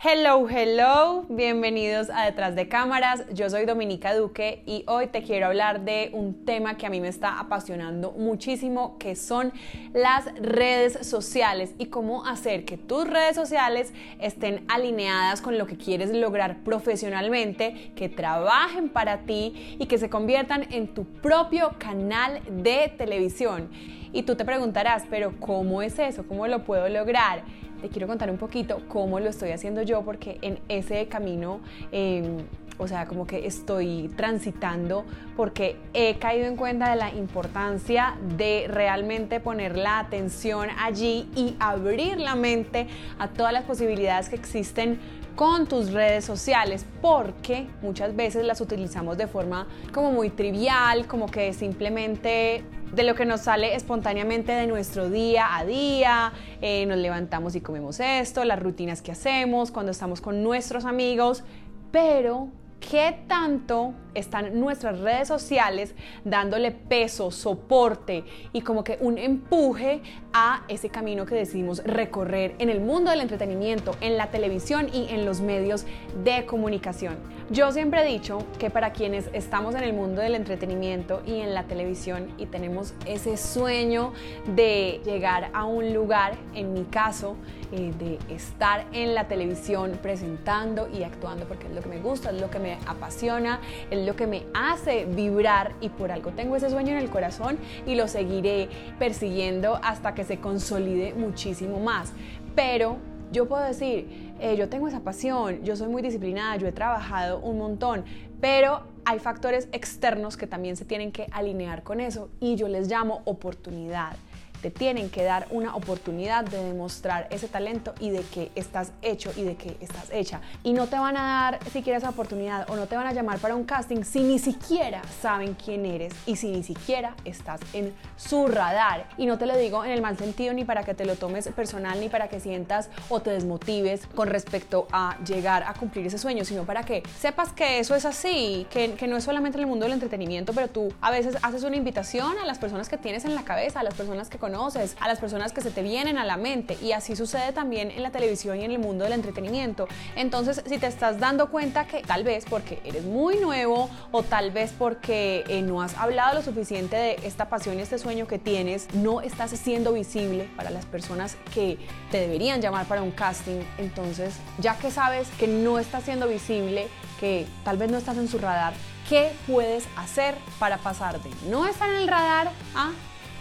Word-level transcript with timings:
Hello, 0.00 0.46
hello, 0.48 1.24
bienvenidos 1.28 2.08
a 2.08 2.24
Detrás 2.24 2.54
de 2.54 2.68
Cámaras. 2.68 3.24
Yo 3.34 3.50
soy 3.50 3.66
Dominica 3.66 4.14
Duque 4.14 4.62
y 4.64 4.84
hoy 4.86 5.08
te 5.08 5.24
quiero 5.24 5.46
hablar 5.46 5.80
de 5.80 6.10
un 6.12 6.44
tema 6.44 6.76
que 6.76 6.86
a 6.86 6.88
mí 6.88 7.00
me 7.00 7.08
está 7.08 7.40
apasionando 7.40 8.12
muchísimo, 8.12 8.96
que 8.98 9.16
son 9.16 9.52
las 9.92 10.26
redes 10.36 11.04
sociales 11.04 11.74
y 11.78 11.86
cómo 11.86 12.24
hacer 12.26 12.64
que 12.64 12.78
tus 12.78 13.08
redes 13.08 13.34
sociales 13.34 13.92
estén 14.20 14.64
alineadas 14.68 15.40
con 15.40 15.58
lo 15.58 15.66
que 15.66 15.76
quieres 15.76 16.14
lograr 16.14 16.62
profesionalmente, 16.62 17.90
que 17.96 18.08
trabajen 18.08 18.90
para 18.90 19.22
ti 19.22 19.76
y 19.80 19.86
que 19.86 19.98
se 19.98 20.08
conviertan 20.08 20.72
en 20.72 20.94
tu 20.94 21.06
propio 21.06 21.72
canal 21.76 22.40
de 22.48 22.94
televisión. 22.96 23.68
Y 24.12 24.22
tú 24.22 24.36
te 24.36 24.44
preguntarás, 24.44 25.02
pero 25.10 25.34
¿cómo 25.40 25.82
es 25.82 25.98
eso? 25.98 26.24
¿Cómo 26.28 26.46
lo 26.46 26.62
puedo 26.64 26.88
lograr? 26.88 27.42
Te 27.80 27.88
quiero 27.88 28.06
contar 28.06 28.30
un 28.30 28.38
poquito 28.38 28.82
cómo 28.88 29.20
lo 29.20 29.28
estoy 29.28 29.50
haciendo 29.50 29.82
yo, 29.82 30.02
porque 30.02 30.38
en 30.42 30.58
ese 30.68 31.06
camino, 31.06 31.60
em, 31.92 32.38
o 32.78 32.86
sea, 32.86 33.06
como 33.06 33.26
que 33.26 33.46
estoy 33.46 34.10
transitando, 34.16 35.04
porque 35.36 35.76
he 35.94 36.18
caído 36.18 36.46
en 36.46 36.56
cuenta 36.56 36.90
de 36.90 36.96
la 36.96 37.12
importancia 37.12 38.16
de 38.36 38.66
realmente 38.68 39.40
poner 39.40 39.76
la 39.76 39.98
atención 39.98 40.68
allí 40.78 41.28
y 41.34 41.56
abrir 41.58 42.20
la 42.20 42.36
mente 42.36 42.86
a 43.18 43.28
todas 43.28 43.52
las 43.52 43.64
posibilidades 43.64 44.28
que 44.28 44.36
existen 44.36 44.98
con 45.38 45.68
tus 45.68 45.92
redes 45.92 46.24
sociales 46.24 46.84
porque 47.00 47.68
muchas 47.80 48.16
veces 48.16 48.44
las 48.44 48.60
utilizamos 48.60 49.16
de 49.16 49.28
forma 49.28 49.68
como 49.92 50.10
muy 50.10 50.30
trivial, 50.30 51.06
como 51.06 51.26
que 51.26 51.52
simplemente 51.52 52.64
de 52.92 53.02
lo 53.02 53.14
que 53.14 53.24
nos 53.24 53.42
sale 53.42 53.74
espontáneamente 53.74 54.52
de 54.52 54.66
nuestro 54.66 55.10
día 55.10 55.56
a 55.56 55.64
día, 55.64 56.32
eh, 56.60 56.86
nos 56.86 56.98
levantamos 56.98 57.54
y 57.54 57.60
comemos 57.60 58.00
esto, 58.00 58.44
las 58.44 58.60
rutinas 58.60 59.02
que 59.02 59.12
hacemos, 59.12 59.70
cuando 59.70 59.92
estamos 59.92 60.20
con 60.20 60.42
nuestros 60.42 60.84
amigos, 60.84 61.44
pero 61.90 62.48
¿qué 62.80 63.18
tanto 63.28 63.94
están 64.18 64.58
nuestras 64.58 65.00
redes 65.00 65.28
sociales 65.28 65.94
dándole 66.24 66.70
peso, 66.70 67.30
soporte 67.30 68.24
y 68.52 68.62
como 68.62 68.84
que 68.84 68.98
un 69.00 69.18
empuje 69.18 70.00
a 70.32 70.62
ese 70.68 70.88
camino 70.88 71.26
que 71.26 71.34
decidimos 71.34 71.82
recorrer 71.84 72.54
en 72.58 72.70
el 72.70 72.80
mundo 72.80 73.10
del 73.10 73.20
entretenimiento, 73.20 73.96
en 74.00 74.16
la 74.16 74.30
televisión 74.30 74.88
y 74.92 75.08
en 75.10 75.24
los 75.24 75.40
medios 75.40 75.84
de 76.24 76.44
comunicación. 76.46 77.16
Yo 77.50 77.72
siempre 77.72 78.02
he 78.02 78.04
dicho 78.04 78.44
que 78.58 78.68
para 78.68 78.92
quienes 78.92 79.30
estamos 79.32 79.74
en 79.74 79.82
el 79.82 79.94
mundo 79.94 80.20
del 80.20 80.34
entretenimiento 80.34 81.22
y 81.24 81.40
en 81.40 81.54
la 81.54 81.64
televisión 81.64 82.28
y 82.36 82.44
tenemos 82.44 82.92
ese 83.06 83.38
sueño 83.38 84.12
de 84.54 85.00
llegar 85.06 85.48
a 85.54 85.64
un 85.64 85.94
lugar, 85.94 86.34
en 86.54 86.74
mi 86.74 86.84
caso, 86.84 87.36
eh, 87.72 87.92
de 87.98 88.18
estar 88.34 88.84
en 88.92 89.14
la 89.14 89.28
televisión 89.28 89.98
presentando 90.02 90.88
y 90.88 91.04
actuando 91.04 91.46
porque 91.46 91.68
es 91.68 91.72
lo 91.72 91.80
que 91.80 91.88
me 91.88 92.00
gusta, 92.00 92.30
es 92.30 92.40
lo 92.40 92.50
que 92.50 92.58
me 92.58 92.78
apasiona, 92.86 93.60
es 93.90 94.06
lo 94.08 94.16
que 94.16 94.26
me 94.26 94.44
hace 94.54 95.04
vibrar 95.04 95.74
y 95.82 95.90
por 95.90 96.10
algo 96.10 96.30
tengo 96.30 96.56
ese 96.56 96.70
sueño 96.70 96.92
en 96.92 96.98
el 96.98 97.10
corazón 97.10 97.58
y 97.86 97.94
lo 97.94 98.08
seguiré 98.08 98.70
persiguiendo 98.98 99.78
hasta 99.82 100.14
que 100.14 100.24
se 100.24 100.38
consolide 100.38 101.12
muchísimo 101.12 101.78
más. 101.78 102.14
Pero 102.54 102.96
yo 103.32 103.46
puedo 103.46 103.62
decir, 103.62 104.32
eh, 104.40 104.56
yo 104.56 104.70
tengo 104.70 104.88
esa 104.88 105.00
pasión, 105.00 105.62
yo 105.62 105.76
soy 105.76 105.88
muy 105.88 106.00
disciplinada, 106.00 106.56
yo 106.56 106.66
he 106.66 106.72
trabajado 106.72 107.38
un 107.40 107.58
montón, 107.58 108.04
pero 108.40 108.80
hay 109.04 109.18
factores 109.18 109.68
externos 109.72 110.38
que 110.38 110.46
también 110.46 110.76
se 110.76 110.86
tienen 110.86 111.12
que 111.12 111.26
alinear 111.30 111.82
con 111.82 112.00
eso 112.00 112.30
y 112.40 112.56
yo 112.56 112.66
les 112.66 112.88
llamo 112.88 113.20
oportunidad 113.26 114.16
te 114.60 114.70
tienen 114.70 115.10
que 115.10 115.22
dar 115.24 115.46
una 115.50 115.74
oportunidad 115.76 116.44
de 116.44 116.62
demostrar 116.62 117.28
ese 117.30 117.48
talento 117.48 117.94
y 118.00 118.10
de 118.10 118.22
que 118.22 118.50
estás 118.54 118.92
hecho 119.02 119.32
y 119.36 119.42
de 119.42 119.56
que 119.56 119.76
estás 119.80 120.10
hecha. 120.12 120.40
Y 120.62 120.72
no 120.72 120.86
te 120.86 120.98
van 120.98 121.16
a 121.16 121.50
dar 121.50 121.70
siquiera 121.70 121.98
esa 121.98 122.10
oportunidad 122.10 122.68
o 122.70 122.76
no 122.76 122.86
te 122.86 122.96
van 122.96 123.06
a 123.06 123.12
llamar 123.12 123.38
para 123.38 123.54
un 123.54 123.64
casting 123.64 124.02
si 124.02 124.20
ni 124.20 124.38
siquiera 124.38 125.02
saben 125.20 125.54
quién 125.54 125.86
eres 125.86 126.14
y 126.26 126.36
si 126.36 126.50
ni 126.50 126.62
siquiera 126.62 127.14
estás 127.24 127.60
en 127.72 127.94
su 128.16 128.46
radar. 128.46 129.08
Y 129.16 129.26
no 129.26 129.38
te 129.38 129.46
lo 129.46 129.56
digo 129.56 129.84
en 129.84 129.92
el 129.92 130.02
mal 130.02 130.16
sentido 130.18 130.52
ni 130.54 130.64
para 130.64 130.82
que 130.84 130.94
te 130.94 131.04
lo 131.04 131.16
tomes 131.16 131.48
personal 131.48 132.00
ni 132.00 132.08
para 132.08 132.28
que 132.28 132.40
sientas 132.40 132.88
o 133.08 133.20
te 133.20 133.30
desmotives 133.30 134.06
con 134.14 134.28
respecto 134.28 134.86
a 134.92 135.16
llegar 135.24 135.64
a 135.64 135.74
cumplir 135.74 136.06
ese 136.06 136.18
sueño, 136.18 136.44
sino 136.44 136.64
para 136.64 136.82
que 136.82 137.02
sepas 137.18 137.52
que 137.52 137.78
eso 137.78 137.94
es 137.94 138.04
así, 138.04 138.66
que, 138.70 138.94
que 138.94 139.06
no 139.06 139.16
es 139.16 139.24
solamente 139.24 139.58
en 139.58 139.64
el 139.64 139.68
mundo 139.68 139.84
del 139.84 139.92
entretenimiento, 139.92 140.52
pero 140.52 140.68
tú 140.68 140.92
a 141.00 141.10
veces 141.10 141.36
haces 141.42 141.62
una 141.62 141.76
invitación 141.76 142.38
a 142.38 142.46
las 142.46 142.58
personas 142.58 142.88
que 142.88 142.98
tienes 142.98 143.24
en 143.24 143.34
la 143.34 143.44
cabeza, 143.44 143.80
a 143.80 143.82
las 143.82 143.94
personas 143.94 144.28
que 144.28 144.38
a 144.54 145.08
las 145.08 145.18
personas 145.18 145.52
que 145.52 145.60
se 145.60 145.70
te 145.70 145.82
vienen 145.82 146.18
a 146.18 146.24
la 146.24 146.36
mente 146.36 146.78
y 146.80 146.92
así 146.92 147.16
sucede 147.16 147.52
también 147.52 147.90
en 147.90 148.02
la 148.02 148.10
televisión 148.10 148.60
y 148.60 148.64
en 148.64 148.70
el 148.70 148.78
mundo 148.78 149.04
del 149.04 149.12
entretenimiento. 149.12 149.88
Entonces, 150.16 150.62
si 150.66 150.78
te 150.78 150.86
estás 150.86 151.18
dando 151.20 151.50
cuenta 151.50 151.86
que 151.86 152.02
tal 152.02 152.24
vez 152.24 152.44
porque 152.48 152.80
eres 152.84 153.04
muy 153.04 153.36
nuevo 153.36 153.90
o 154.10 154.22
tal 154.22 154.50
vez 154.50 154.72
porque 154.78 155.44
eh, 155.48 155.62
no 155.62 155.82
has 155.82 155.96
hablado 155.96 156.36
lo 156.36 156.42
suficiente 156.42 156.96
de 156.96 157.16
esta 157.24 157.48
pasión 157.48 157.78
y 157.78 157.82
este 157.82 157.98
sueño 157.98 158.26
que 158.26 158.38
tienes, 158.38 158.92
no 158.94 159.20
estás 159.20 159.50
siendo 159.50 159.92
visible 159.92 160.48
para 160.56 160.70
las 160.70 160.86
personas 160.86 161.36
que 161.54 161.78
te 162.10 162.20
deberían 162.20 162.60
llamar 162.60 162.86
para 162.86 163.02
un 163.02 163.10
casting, 163.10 163.60
entonces 163.78 164.34
ya 164.58 164.78
que 164.78 164.90
sabes 164.90 165.28
que 165.38 165.46
no 165.46 165.78
estás 165.78 166.04
siendo 166.04 166.26
visible, 166.26 166.88
que 167.20 167.46
tal 167.64 167.76
vez 167.76 167.90
no 167.90 167.98
estás 167.98 168.16
en 168.16 168.28
su 168.28 168.38
radar, 168.38 168.72
¿qué 169.08 169.32
puedes 169.46 169.84
hacer 169.96 170.36
para 170.58 170.78
pasar 170.78 171.20
de 171.22 171.30
no 171.48 171.66
estar 171.66 171.88
en 171.88 171.96
el 171.96 172.08
radar 172.08 172.50
a 172.74 172.92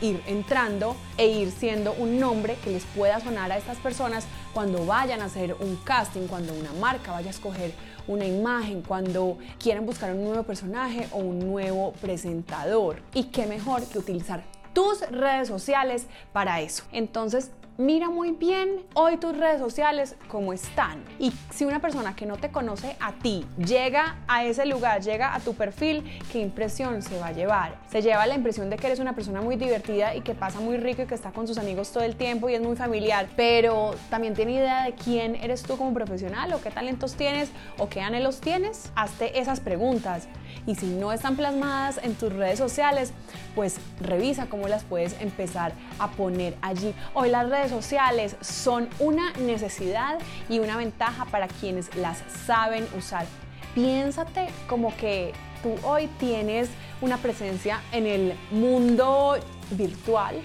ir 0.01 0.21
entrando 0.27 0.95
e 1.17 1.27
ir 1.27 1.51
siendo 1.51 1.93
un 1.93 2.19
nombre 2.19 2.55
que 2.63 2.71
les 2.71 2.83
pueda 2.83 3.19
sonar 3.19 3.51
a 3.51 3.57
estas 3.57 3.77
personas 3.77 4.25
cuando 4.53 4.85
vayan 4.85 5.21
a 5.21 5.25
hacer 5.25 5.55
un 5.59 5.75
casting, 5.77 6.27
cuando 6.27 6.53
una 6.53 6.73
marca 6.73 7.11
vaya 7.11 7.27
a 7.27 7.31
escoger 7.31 7.73
una 8.07 8.25
imagen, 8.25 8.81
cuando 8.81 9.37
quieran 9.59 9.85
buscar 9.85 10.13
un 10.13 10.23
nuevo 10.23 10.43
personaje 10.43 11.07
o 11.11 11.17
un 11.17 11.39
nuevo 11.39 11.93
presentador. 12.01 13.01
Y 13.13 13.25
qué 13.25 13.45
mejor 13.45 13.83
que 13.85 13.99
utilizar 13.99 14.43
tus 14.73 15.01
redes 15.09 15.47
sociales 15.47 16.07
para 16.31 16.61
eso. 16.61 16.83
Entonces, 16.91 17.51
mira 17.77 18.09
muy 18.09 18.31
bien 18.31 18.81
hoy 18.95 19.17
tus 19.17 19.37
redes 19.37 19.59
sociales 19.59 20.15
cómo 20.27 20.53
están. 20.53 21.03
Y 21.19 21.31
si 21.51 21.65
una 21.65 21.79
persona 21.79 22.15
que 22.15 22.25
no 22.25 22.37
te 22.37 22.49
conoce 22.49 22.95
a 22.99 23.13
ti 23.13 23.45
llega 23.57 24.17
a 24.27 24.43
ese 24.45 24.65
lugar, 24.65 25.01
llega 25.01 25.35
a 25.35 25.39
tu 25.39 25.53
perfil, 25.53 26.03
¿qué 26.31 26.39
impresión 26.39 27.01
se 27.01 27.19
va 27.19 27.27
a 27.27 27.31
llevar? 27.31 27.79
Se 27.89 28.01
lleva 28.01 28.25
la 28.25 28.35
impresión 28.35 28.69
de 28.69 28.77
que 28.77 28.87
eres 28.87 28.99
una 28.99 29.13
persona 29.13 29.41
muy 29.41 29.55
divertida 29.55 30.15
y 30.15 30.21
que 30.21 30.33
pasa 30.33 30.59
muy 30.59 30.77
rico 30.77 31.03
y 31.03 31.05
que 31.05 31.15
está 31.15 31.31
con 31.31 31.47
sus 31.47 31.57
amigos 31.57 31.91
todo 31.91 32.03
el 32.03 32.15
tiempo 32.15 32.49
y 32.49 32.55
es 32.55 32.61
muy 32.61 32.75
familiar, 32.75 33.27
pero 33.35 33.91
también 34.09 34.33
tiene 34.33 34.53
idea 34.53 34.83
de 34.83 34.93
quién 34.93 35.35
eres 35.35 35.63
tú 35.63 35.77
como 35.77 35.93
profesional 35.93 36.51
o 36.53 36.61
qué 36.61 36.71
talentos 36.71 37.15
tienes 37.15 37.51
o 37.77 37.89
qué 37.89 38.01
anhelos 38.01 38.41
tienes. 38.41 38.91
Hazte 38.95 39.39
esas 39.39 39.59
preguntas. 39.59 40.27
Y 40.67 40.75
si 40.75 40.87
no 40.87 41.13
están 41.13 41.37
plasmadas 41.37 41.97
en 42.03 42.13
tus 42.13 42.31
redes 42.33 42.59
sociales, 42.59 43.13
pues 43.55 43.77
revisa 44.01 44.47
cómo 44.47 44.67
las 44.67 44.83
puedes 44.83 45.19
empezar 45.21 45.71
a 45.97 46.11
poner 46.11 46.57
allí. 46.61 46.93
Hoy 47.13 47.29
las 47.29 47.49
redes 47.49 47.71
sociales 47.71 48.35
son 48.41 48.89
una 48.99 49.31
necesidad 49.33 50.19
y 50.49 50.59
una 50.59 50.75
ventaja 50.75 51.23
para 51.25 51.47
quienes 51.47 51.95
las 51.95 52.21
saben 52.45 52.85
usar. 52.97 53.25
Piénsate 53.73 54.49
como 54.67 54.95
que 54.97 55.31
tú 55.63 55.73
hoy 55.87 56.07
tienes 56.19 56.69
una 56.99 57.17
presencia 57.17 57.81
en 57.93 58.05
el 58.05 58.33
mundo 58.51 59.37
virtual 59.71 60.35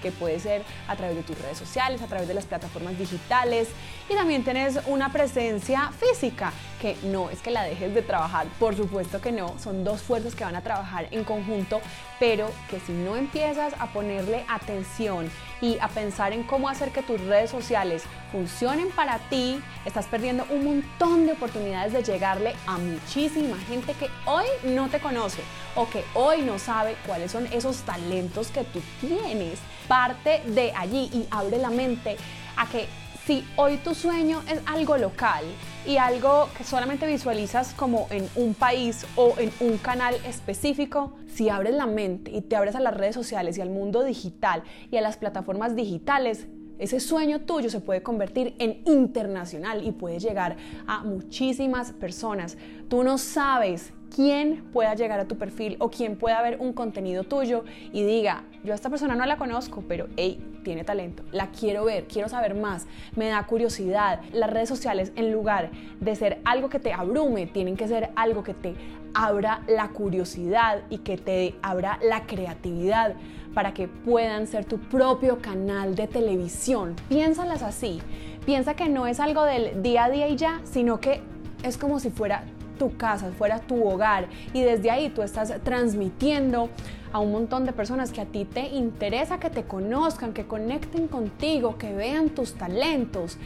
que 0.00 0.12
puede 0.12 0.40
ser 0.40 0.62
a 0.88 0.96
través 0.96 1.16
de 1.16 1.22
tus 1.22 1.38
redes 1.38 1.58
sociales, 1.58 2.02
a 2.02 2.06
través 2.06 2.28
de 2.28 2.34
las 2.34 2.46
plataformas 2.46 2.98
digitales. 2.98 3.68
Y 4.08 4.14
también 4.14 4.44
tienes 4.44 4.80
una 4.86 5.12
presencia 5.12 5.90
física 5.92 6.52
que 6.80 6.96
no 7.04 7.30
es 7.30 7.40
que 7.40 7.50
la 7.50 7.64
dejes 7.64 7.94
de 7.94 8.02
trabajar, 8.02 8.46
por 8.58 8.76
supuesto 8.76 9.20
que 9.20 9.32
no, 9.32 9.58
son 9.58 9.84
dos 9.84 10.00
fuerzas 10.02 10.34
que 10.34 10.44
van 10.44 10.56
a 10.56 10.62
trabajar 10.62 11.08
en 11.10 11.24
conjunto, 11.24 11.80
pero 12.18 12.50
que 12.70 12.80
si 12.80 12.92
no 12.92 13.16
empiezas 13.16 13.74
a 13.78 13.86
ponerle 13.92 14.44
atención 14.48 15.30
y 15.60 15.78
a 15.80 15.88
pensar 15.88 16.32
en 16.32 16.42
cómo 16.42 16.68
hacer 16.68 16.90
que 16.90 17.02
tus 17.02 17.20
redes 17.20 17.50
sociales 17.50 18.04
funcionen 18.32 18.90
para 18.90 19.18
ti, 19.18 19.60
estás 19.84 20.06
perdiendo 20.06 20.46
un 20.50 20.64
montón 20.64 21.26
de 21.26 21.32
oportunidades 21.32 21.92
de 21.92 22.02
llegarle 22.02 22.54
a 22.66 22.78
muchísima 22.78 23.56
gente 23.68 23.94
que 23.94 24.08
hoy 24.26 24.46
no 24.64 24.88
te 24.88 25.00
conoce 25.00 25.42
o 25.74 25.88
que 25.88 26.04
hoy 26.14 26.42
no 26.42 26.58
sabe 26.58 26.96
cuáles 27.06 27.32
son 27.32 27.46
esos 27.52 27.78
talentos 27.82 28.48
que 28.48 28.64
tú 28.64 28.80
tienes. 29.00 29.58
Parte 29.88 30.42
de 30.46 30.72
allí 30.76 31.10
y 31.12 31.26
abre 31.30 31.58
la 31.58 31.70
mente 31.70 32.16
a 32.56 32.66
que 32.66 32.88
si 33.30 33.44
hoy 33.54 33.76
tu 33.76 33.94
sueño 33.94 34.42
es 34.50 34.60
algo 34.66 34.96
local 34.96 35.44
y 35.86 35.98
algo 35.98 36.48
que 36.58 36.64
solamente 36.64 37.06
visualizas 37.06 37.74
como 37.74 38.08
en 38.10 38.28
un 38.34 38.54
país 38.54 39.06
o 39.14 39.36
en 39.38 39.52
un 39.60 39.78
canal 39.78 40.16
específico, 40.26 41.12
si 41.28 41.48
abres 41.48 41.74
la 41.74 41.86
mente 41.86 42.32
y 42.32 42.40
te 42.40 42.56
abres 42.56 42.74
a 42.74 42.80
las 42.80 42.92
redes 42.92 43.14
sociales 43.14 43.56
y 43.56 43.60
al 43.60 43.70
mundo 43.70 44.02
digital 44.02 44.64
y 44.90 44.96
a 44.96 45.00
las 45.00 45.16
plataformas 45.16 45.76
digitales, 45.76 46.48
ese 46.80 46.98
sueño 46.98 47.42
tuyo 47.42 47.70
se 47.70 47.78
puede 47.78 48.02
convertir 48.02 48.56
en 48.58 48.82
internacional 48.84 49.86
y 49.86 49.92
puede 49.92 50.18
llegar 50.18 50.56
a 50.88 51.04
muchísimas 51.04 51.92
personas. 51.92 52.58
Tú 52.88 53.04
no 53.04 53.16
sabes 53.16 53.92
quién 54.12 54.64
pueda 54.72 54.96
llegar 54.96 55.20
a 55.20 55.28
tu 55.28 55.38
perfil 55.38 55.76
o 55.78 55.88
quién 55.88 56.16
pueda 56.16 56.42
ver 56.42 56.56
un 56.58 56.72
contenido 56.72 57.22
tuyo 57.22 57.64
y 57.92 58.02
diga, 58.02 58.42
yo 58.64 58.72
a 58.72 58.74
esta 58.74 58.90
persona 58.90 59.14
no 59.14 59.24
la 59.24 59.36
conozco, 59.36 59.84
pero 59.86 60.08
hey, 60.16 60.42
tiene 60.62 60.84
talento, 60.84 61.22
la 61.32 61.48
quiero 61.48 61.84
ver, 61.84 62.06
quiero 62.06 62.28
saber 62.28 62.54
más, 62.54 62.86
me 63.16 63.28
da 63.28 63.46
curiosidad. 63.46 64.20
Las 64.32 64.50
redes 64.50 64.68
sociales, 64.68 65.12
en 65.16 65.32
lugar 65.32 65.70
de 66.00 66.14
ser 66.16 66.40
algo 66.44 66.68
que 66.68 66.78
te 66.78 66.92
abrume, 66.92 67.46
tienen 67.46 67.76
que 67.76 67.88
ser 67.88 68.10
algo 68.16 68.42
que 68.42 68.54
te 68.54 68.74
abra 69.14 69.62
la 69.66 69.88
curiosidad 69.88 70.82
y 70.90 70.98
que 70.98 71.16
te 71.16 71.54
abra 71.62 71.98
la 72.02 72.26
creatividad 72.26 73.14
para 73.54 73.74
que 73.74 73.88
puedan 73.88 74.46
ser 74.46 74.64
tu 74.64 74.78
propio 74.78 75.40
canal 75.40 75.94
de 75.94 76.06
televisión. 76.06 76.94
Piénsalas 77.08 77.62
así. 77.62 78.00
Piensa 78.46 78.74
que 78.74 78.88
no 78.88 79.06
es 79.06 79.20
algo 79.20 79.44
del 79.44 79.82
día 79.82 80.04
a 80.04 80.10
día 80.10 80.28
y 80.28 80.36
ya, 80.36 80.60
sino 80.64 81.00
que 81.00 81.20
es 81.62 81.76
como 81.76 82.00
si 82.00 82.10
fuera 82.10 82.44
tu 82.80 82.96
casa, 82.96 83.30
fuera 83.36 83.58
tu 83.58 83.86
hogar 83.86 84.26
y 84.54 84.62
desde 84.62 84.90
ahí 84.90 85.10
tú 85.10 85.20
estás 85.20 85.52
transmitiendo 85.62 86.70
a 87.12 87.18
un 87.18 87.30
montón 87.30 87.66
de 87.66 87.72
personas 87.72 88.10
que 88.10 88.22
a 88.22 88.24
ti 88.24 88.46
te 88.46 88.68
interesa 88.68 89.38
que 89.38 89.50
te 89.50 89.64
conozcan, 89.64 90.32
que 90.32 90.46
conecten 90.46 91.06
contigo, 91.06 91.76
que 91.76 91.92
vean 91.92 92.30
tus 92.30 92.54
talentos 92.54 93.36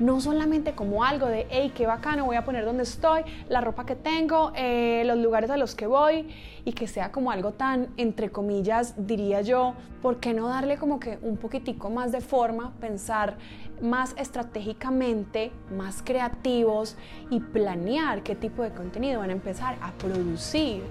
no 0.00 0.20
solamente 0.20 0.72
como 0.72 1.04
algo 1.04 1.26
de, 1.26 1.46
hey, 1.50 1.72
qué 1.74 1.86
bacano, 1.86 2.24
voy 2.24 2.36
a 2.36 2.44
poner 2.44 2.64
donde 2.64 2.82
estoy, 2.82 3.22
la 3.48 3.60
ropa 3.60 3.84
que 3.86 3.94
tengo, 3.94 4.52
eh, 4.56 5.02
los 5.06 5.18
lugares 5.18 5.50
a 5.50 5.56
los 5.56 5.74
que 5.74 5.86
voy, 5.86 6.28
y 6.64 6.72
que 6.72 6.88
sea 6.88 7.12
como 7.12 7.30
algo 7.30 7.52
tan, 7.52 7.88
entre 7.96 8.30
comillas, 8.30 8.94
diría 8.96 9.42
yo, 9.42 9.74
¿por 10.02 10.18
qué 10.18 10.34
no 10.34 10.48
darle 10.48 10.78
como 10.78 10.98
que 10.98 11.18
un 11.22 11.36
poquitico 11.36 11.90
más 11.90 12.12
de 12.12 12.20
forma, 12.20 12.72
pensar 12.80 13.36
más 13.80 14.14
estratégicamente, 14.16 15.52
más 15.76 16.02
creativos 16.02 16.96
y 17.30 17.40
planear 17.40 18.22
qué 18.22 18.34
tipo 18.34 18.62
de 18.62 18.70
contenido 18.70 19.20
van 19.20 19.30
a 19.30 19.34
empezar 19.34 19.76
a 19.80 19.92
producir? 19.92 20.82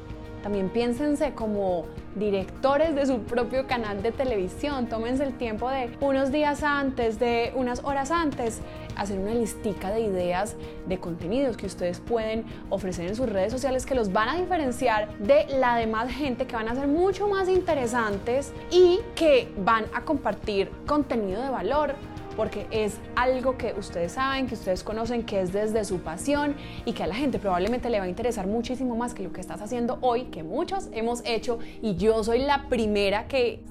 También 0.44 0.70
piénsense 0.70 1.34
como 1.34 1.86
directores 2.16 2.96
de 2.96 3.06
su 3.06 3.20
propio 3.24 3.68
canal 3.68 4.02
de 4.02 4.14
televisión. 4.14 4.88
Tómense 4.88 5.24
el 5.26 5.38
tiempo 5.38 5.70
de 5.70 5.90
unos 6.00 6.32
días 6.32 6.64
antes, 6.64 7.20
de 7.20 7.52
unas 7.56 7.84
horas 7.84 8.10
antes, 8.10 8.62
hacer 9.00 9.18
una 9.20 9.34
listica 9.34 9.92
de 9.92 10.02
ideas, 10.02 10.56
de 10.88 11.00
contenidos 11.00 11.58
que 11.58 11.66
ustedes 11.66 12.00
pueden 12.00 12.46
ofrecer 12.70 13.08
en 13.08 13.16
sus 13.16 13.30
redes 13.30 13.52
sociales 13.52 13.86
que 13.86 13.96
los 13.96 14.12
van 14.12 14.30
a 14.30 14.36
diferenciar 14.36 15.18
de 15.20 15.46
la 15.58 15.76
demás 15.78 16.12
gente, 16.12 16.46
que 16.46 16.56
van 16.56 16.68
a 16.68 16.76
ser 16.76 16.88
mucho 16.88 17.28
más 17.28 17.48
interesantes 17.48 18.52
y 18.72 19.00
que 19.16 19.52
van 19.64 19.86
a 19.94 20.02
compartir 20.02 20.70
contenido 20.86 21.42
de 21.42 21.50
valor 21.50 21.96
porque 22.40 22.68
es 22.72 22.96
algo 23.18 23.58
que 23.58 23.74
ustedes 23.78 24.14
saben, 24.14 24.48
que 24.48 24.54
ustedes 24.54 24.82
conocen, 24.82 25.24
que 25.24 25.42
es 25.42 25.52
desde 25.52 25.84
su 25.84 26.00
pasión 26.00 26.56
y 26.86 26.94
que 26.94 27.04
a 27.04 27.08
la 27.08 27.14
gente 27.14 27.38
probablemente 27.38 27.90
le 27.90 28.00
va 28.00 28.06
a 28.06 28.08
interesar 28.08 28.48
muchísimo 28.48 28.96
más 28.96 29.14
que 29.14 29.24
lo 29.24 29.34
que 29.34 29.42
estás 29.42 29.62
haciendo 29.62 29.98
hoy, 30.00 30.24
que 30.28 30.42
muchos 30.42 30.88
hemos 30.94 31.22
hecho. 31.26 31.60
Y 31.82 31.98
yo 31.98 32.24
soy 32.24 32.40
la 32.40 32.70
primera 32.70 33.28
que 33.28 33.62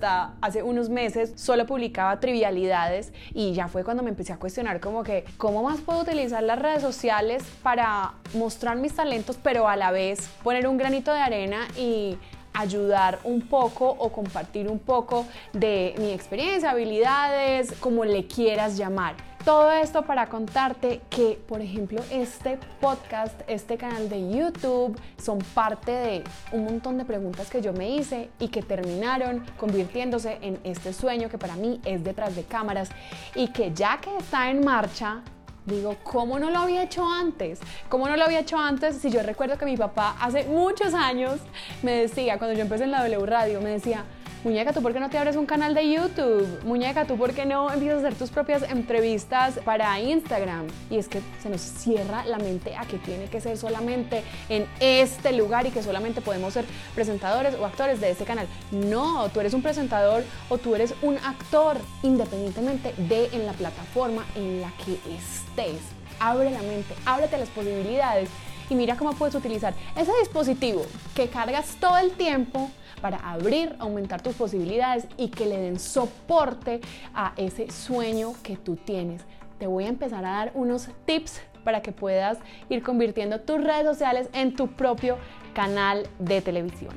hace 0.42 0.62
unos 0.62 0.90
meses 0.90 1.32
solo 1.36 1.64
publicaba 1.64 2.20
trivialidades 2.20 3.14
y 3.32 3.54
ya 3.54 3.68
fue 3.68 3.84
cuando 3.84 4.02
me 4.02 4.10
empecé 4.10 4.34
a 4.34 4.36
cuestionar 4.36 4.80
como 4.80 5.02
que 5.02 5.24
cómo 5.38 5.62
más 5.62 5.80
puedo 5.80 6.00
utilizar 6.00 6.42
las 6.42 6.58
redes 6.58 6.82
sociales 6.82 7.42
para 7.62 8.16
mostrar 8.34 8.76
mis 8.76 8.94
talentos, 8.94 9.38
pero 9.42 9.66
a 9.66 9.76
la 9.76 9.92
vez 9.92 10.28
poner 10.44 10.68
un 10.68 10.76
granito 10.76 11.10
de 11.14 11.20
arena 11.20 11.66
y 11.78 12.18
ayudar 12.58 13.20
un 13.24 13.42
poco 13.42 13.88
o 13.88 14.10
compartir 14.10 14.68
un 14.68 14.80
poco 14.80 15.26
de 15.52 15.94
mi 15.98 16.10
experiencia, 16.10 16.70
habilidades, 16.70 17.72
como 17.80 18.04
le 18.04 18.26
quieras 18.26 18.76
llamar. 18.76 19.14
Todo 19.44 19.70
esto 19.70 20.02
para 20.02 20.28
contarte 20.28 21.00
que, 21.08 21.38
por 21.48 21.62
ejemplo, 21.62 22.02
este 22.10 22.58
podcast, 22.80 23.40
este 23.46 23.78
canal 23.78 24.08
de 24.08 24.28
YouTube, 24.28 24.98
son 25.16 25.38
parte 25.54 25.92
de 25.92 26.24
un 26.52 26.64
montón 26.64 26.98
de 26.98 27.04
preguntas 27.04 27.48
que 27.48 27.62
yo 27.62 27.72
me 27.72 27.88
hice 27.88 28.28
y 28.40 28.48
que 28.48 28.62
terminaron 28.62 29.44
convirtiéndose 29.56 30.38
en 30.42 30.58
este 30.64 30.92
sueño 30.92 31.28
que 31.28 31.38
para 31.38 31.54
mí 31.54 31.80
es 31.84 32.02
detrás 32.02 32.34
de 32.34 32.42
cámaras 32.42 32.90
y 33.34 33.48
que 33.48 33.72
ya 33.72 33.98
que 34.02 34.14
está 34.16 34.50
en 34.50 34.64
marcha, 34.64 35.22
Digo, 35.68 35.96
¿cómo 36.02 36.38
no 36.38 36.50
lo 36.50 36.60
había 36.60 36.82
hecho 36.82 37.06
antes? 37.06 37.60
¿Cómo 37.90 38.08
no 38.08 38.16
lo 38.16 38.24
había 38.24 38.40
hecho 38.40 38.56
antes? 38.56 38.96
Si 38.96 39.10
yo 39.10 39.22
recuerdo 39.22 39.58
que 39.58 39.66
mi 39.66 39.76
papá 39.76 40.16
hace 40.18 40.44
muchos 40.44 40.94
años 40.94 41.40
me 41.82 41.92
decía, 41.92 42.38
cuando 42.38 42.56
yo 42.56 42.62
empecé 42.62 42.84
en 42.84 42.90
la 42.90 43.00
W 43.04 43.26
Radio, 43.26 43.60
me 43.60 43.70
decía, 43.70 44.04
Muñeca, 44.44 44.72
¿tú 44.72 44.82
por 44.82 44.92
qué 44.92 45.00
no 45.00 45.10
te 45.10 45.18
abres 45.18 45.34
un 45.34 45.46
canal 45.46 45.74
de 45.74 45.90
YouTube? 45.90 46.62
Muñeca, 46.62 47.06
¿tú 47.06 47.16
por 47.16 47.32
qué 47.32 47.44
no 47.44 47.72
empiezas 47.72 47.96
a 48.04 48.06
hacer 48.06 48.14
tus 48.14 48.30
propias 48.30 48.62
entrevistas 48.62 49.58
para 49.64 49.98
Instagram? 49.98 50.68
Y 50.90 50.98
es 50.98 51.08
que 51.08 51.20
se 51.42 51.50
nos 51.50 51.60
cierra 51.60 52.24
la 52.24 52.38
mente 52.38 52.76
a 52.76 52.82
que 52.82 52.98
tiene 52.98 53.24
que 53.24 53.40
ser 53.40 53.58
solamente 53.58 54.22
en 54.48 54.68
este 54.78 55.32
lugar 55.32 55.66
y 55.66 55.70
que 55.70 55.82
solamente 55.82 56.20
podemos 56.20 56.54
ser 56.54 56.64
presentadores 56.94 57.56
o 57.56 57.66
actores 57.66 58.00
de 58.00 58.10
este 58.10 58.24
canal. 58.24 58.46
No, 58.70 59.28
tú 59.30 59.40
eres 59.40 59.54
un 59.54 59.62
presentador 59.62 60.22
o 60.48 60.56
tú 60.56 60.76
eres 60.76 60.94
un 61.02 61.18
actor, 61.18 61.76
independientemente 62.04 62.94
de 62.96 63.26
en 63.32 63.44
la 63.44 63.54
plataforma 63.54 64.24
en 64.36 64.60
la 64.60 64.72
que 64.84 64.92
estés. 65.16 65.80
Abre 66.20 66.52
la 66.52 66.62
mente, 66.62 66.94
ábrete 67.06 67.38
las 67.38 67.48
posibilidades 67.48 68.28
y 68.68 68.74
mira 68.74 68.96
cómo 68.96 69.12
puedes 69.12 69.34
utilizar 69.34 69.74
ese 69.96 70.12
dispositivo 70.20 70.82
que 71.14 71.28
cargas 71.28 71.76
todo 71.80 71.98
el 71.98 72.12
tiempo 72.12 72.70
para 73.00 73.18
abrir, 73.18 73.76
aumentar 73.78 74.22
tus 74.22 74.34
posibilidades 74.34 75.06
y 75.16 75.28
que 75.28 75.46
le 75.46 75.58
den 75.58 75.78
soporte 75.78 76.80
a 77.14 77.32
ese 77.36 77.70
sueño 77.70 78.34
que 78.42 78.56
tú 78.56 78.76
tienes. 78.76 79.22
Te 79.58 79.66
voy 79.66 79.84
a 79.84 79.88
empezar 79.88 80.24
a 80.24 80.30
dar 80.30 80.52
unos 80.54 80.88
tips 81.04 81.40
para 81.64 81.82
que 81.82 81.92
puedas 81.92 82.38
ir 82.68 82.82
convirtiendo 82.82 83.40
tus 83.40 83.62
redes 83.62 83.84
sociales 83.84 84.28
en 84.32 84.54
tu 84.54 84.68
propio 84.68 85.18
canal 85.54 86.08
de 86.18 86.40
televisión. 86.40 86.94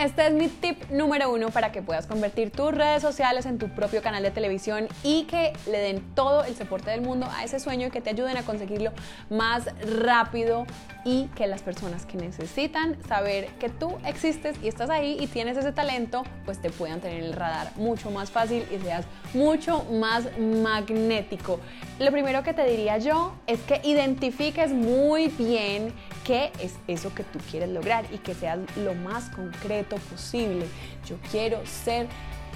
Este 0.00 0.26
es 0.26 0.32
mi 0.32 0.48
tip 0.48 0.90
número 0.90 1.30
uno 1.30 1.50
para 1.50 1.72
que 1.72 1.82
puedas 1.82 2.06
convertir 2.06 2.50
tus 2.50 2.72
redes 2.72 3.02
sociales 3.02 3.44
en 3.44 3.58
tu 3.58 3.68
propio 3.68 4.00
canal 4.00 4.22
de 4.22 4.30
televisión 4.30 4.88
y 5.02 5.24
que 5.24 5.52
le 5.70 5.78
den 5.78 6.14
todo 6.14 6.42
el 6.44 6.56
soporte 6.56 6.90
del 6.90 7.02
mundo 7.02 7.28
a 7.30 7.44
ese 7.44 7.60
sueño 7.60 7.88
y 7.88 7.90
que 7.90 8.00
te 8.00 8.08
ayuden 8.08 8.38
a 8.38 8.42
conseguirlo 8.42 8.92
más 9.28 9.68
rápido 10.02 10.64
y 11.04 11.26
que 11.34 11.46
las 11.46 11.62
personas 11.62 12.06
que 12.06 12.18
necesitan 12.18 12.96
saber 13.08 13.48
que 13.58 13.68
tú 13.68 13.98
existes 14.04 14.56
y 14.62 14.68
estás 14.68 14.90
ahí 14.90 15.16
y 15.20 15.26
tienes 15.26 15.56
ese 15.56 15.72
talento, 15.72 16.24
pues 16.44 16.60
te 16.60 16.70
puedan 16.70 17.00
tener 17.00 17.22
el 17.22 17.32
radar 17.32 17.72
mucho 17.76 18.10
más 18.10 18.30
fácil 18.30 18.64
y 18.70 18.78
seas 18.78 19.06
mucho 19.34 19.84
más 19.84 20.28
magnético. 20.38 21.60
Lo 21.98 22.10
primero 22.10 22.42
que 22.42 22.52
te 22.52 22.64
diría 22.64 22.98
yo 22.98 23.34
es 23.46 23.60
que 23.60 23.80
identifiques 23.84 24.72
muy 24.72 25.28
bien 25.28 25.92
qué 26.24 26.52
es 26.60 26.74
eso 26.86 27.14
que 27.14 27.24
tú 27.24 27.38
quieres 27.50 27.70
lograr 27.70 28.04
y 28.12 28.18
que 28.18 28.34
seas 28.34 28.58
lo 28.76 28.94
más 28.94 29.30
concreto 29.30 29.96
posible. 29.96 30.66
Yo 31.06 31.16
quiero 31.30 31.64
ser 31.66 32.08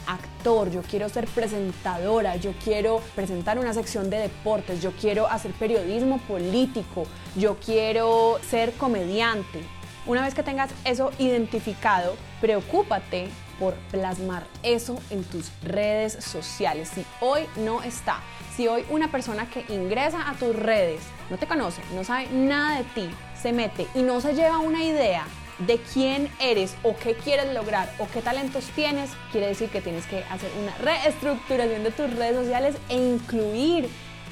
actor, 0.07 0.71
yo 0.71 0.83
quiero 0.83 1.09
ser 1.09 1.27
presentadora, 1.27 2.37
yo 2.37 2.53
quiero 2.63 3.01
presentar 3.15 3.59
una 3.59 3.75
sección 3.75 4.11
de 4.11 4.19
deportes, 4.19 4.83
yo 4.83 4.93
quiero 4.93 5.27
hacer 5.27 5.53
periodismo 5.53 6.19
político, 6.19 7.05
yo 7.37 7.57
quiero 7.57 8.39
ser 8.49 8.73
comediante. 8.75 9.61
Una 10.07 10.23
vez 10.23 10.35
que 10.35 10.43
tengas 10.43 10.71
eso 10.85 11.13
identificado, 11.19 12.17
preocúpate 12.41 13.29
por 13.59 13.75
plasmar 13.91 14.45
eso 14.63 15.01
en 15.11 15.25
tus 15.25 15.51
redes 15.63 16.13
sociales. 16.13 16.91
Si 16.95 17.05
hoy 17.21 17.47
no 17.57 17.83
está, 17.83 18.21
si 18.55 18.69
hoy 18.69 18.85
una 18.91 19.11
persona 19.11 19.49
que 19.49 19.65
ingresa 19.73 20.29
a 20.29 20.35
tus 20.35 20.55
redes 20.55 21.01
no 21.31 21.39
te 21.39 21.47
conoce, 21.47 21.81
no 21.95 22.05
sabe 22.05 22.29
nada 22.33 22.79
de 22.79 22.85
ti, 22.85 23.11
se 23.41 23.53
mete 23.53 23.87
y 23.95 24.03
no 24.03 24.21
se 24.21 24.35
lleva 24.35 24.59
una 24.59 24.83
idea 24.83 25.27
de 25.59 25.79
quién 25.79 26.31
eres 26.41 26.75
o 26.83 26.97
qué 26.97 27.15
quieres 27.15 27.53
lograr 27.55 27.93
o 27.99 28.09
qué 28.09 28.23
talentos 28.23 28.65
tienes, 28.75 29.11
quiere 29.33 29.49
decir 29.49 29.69
que 29.71 29.81
tienes 29.81 30.07
que 30.07 30.19
hacer 30.31 30.51
una 30.61 30.75
reestructuración 30.79 31.85
de 31.85 31.91
tus 31.91 32.13
redes 32.15 32.37
sociales 32.37 32.77
e 32.89 32.97
incluir 32.97 33.89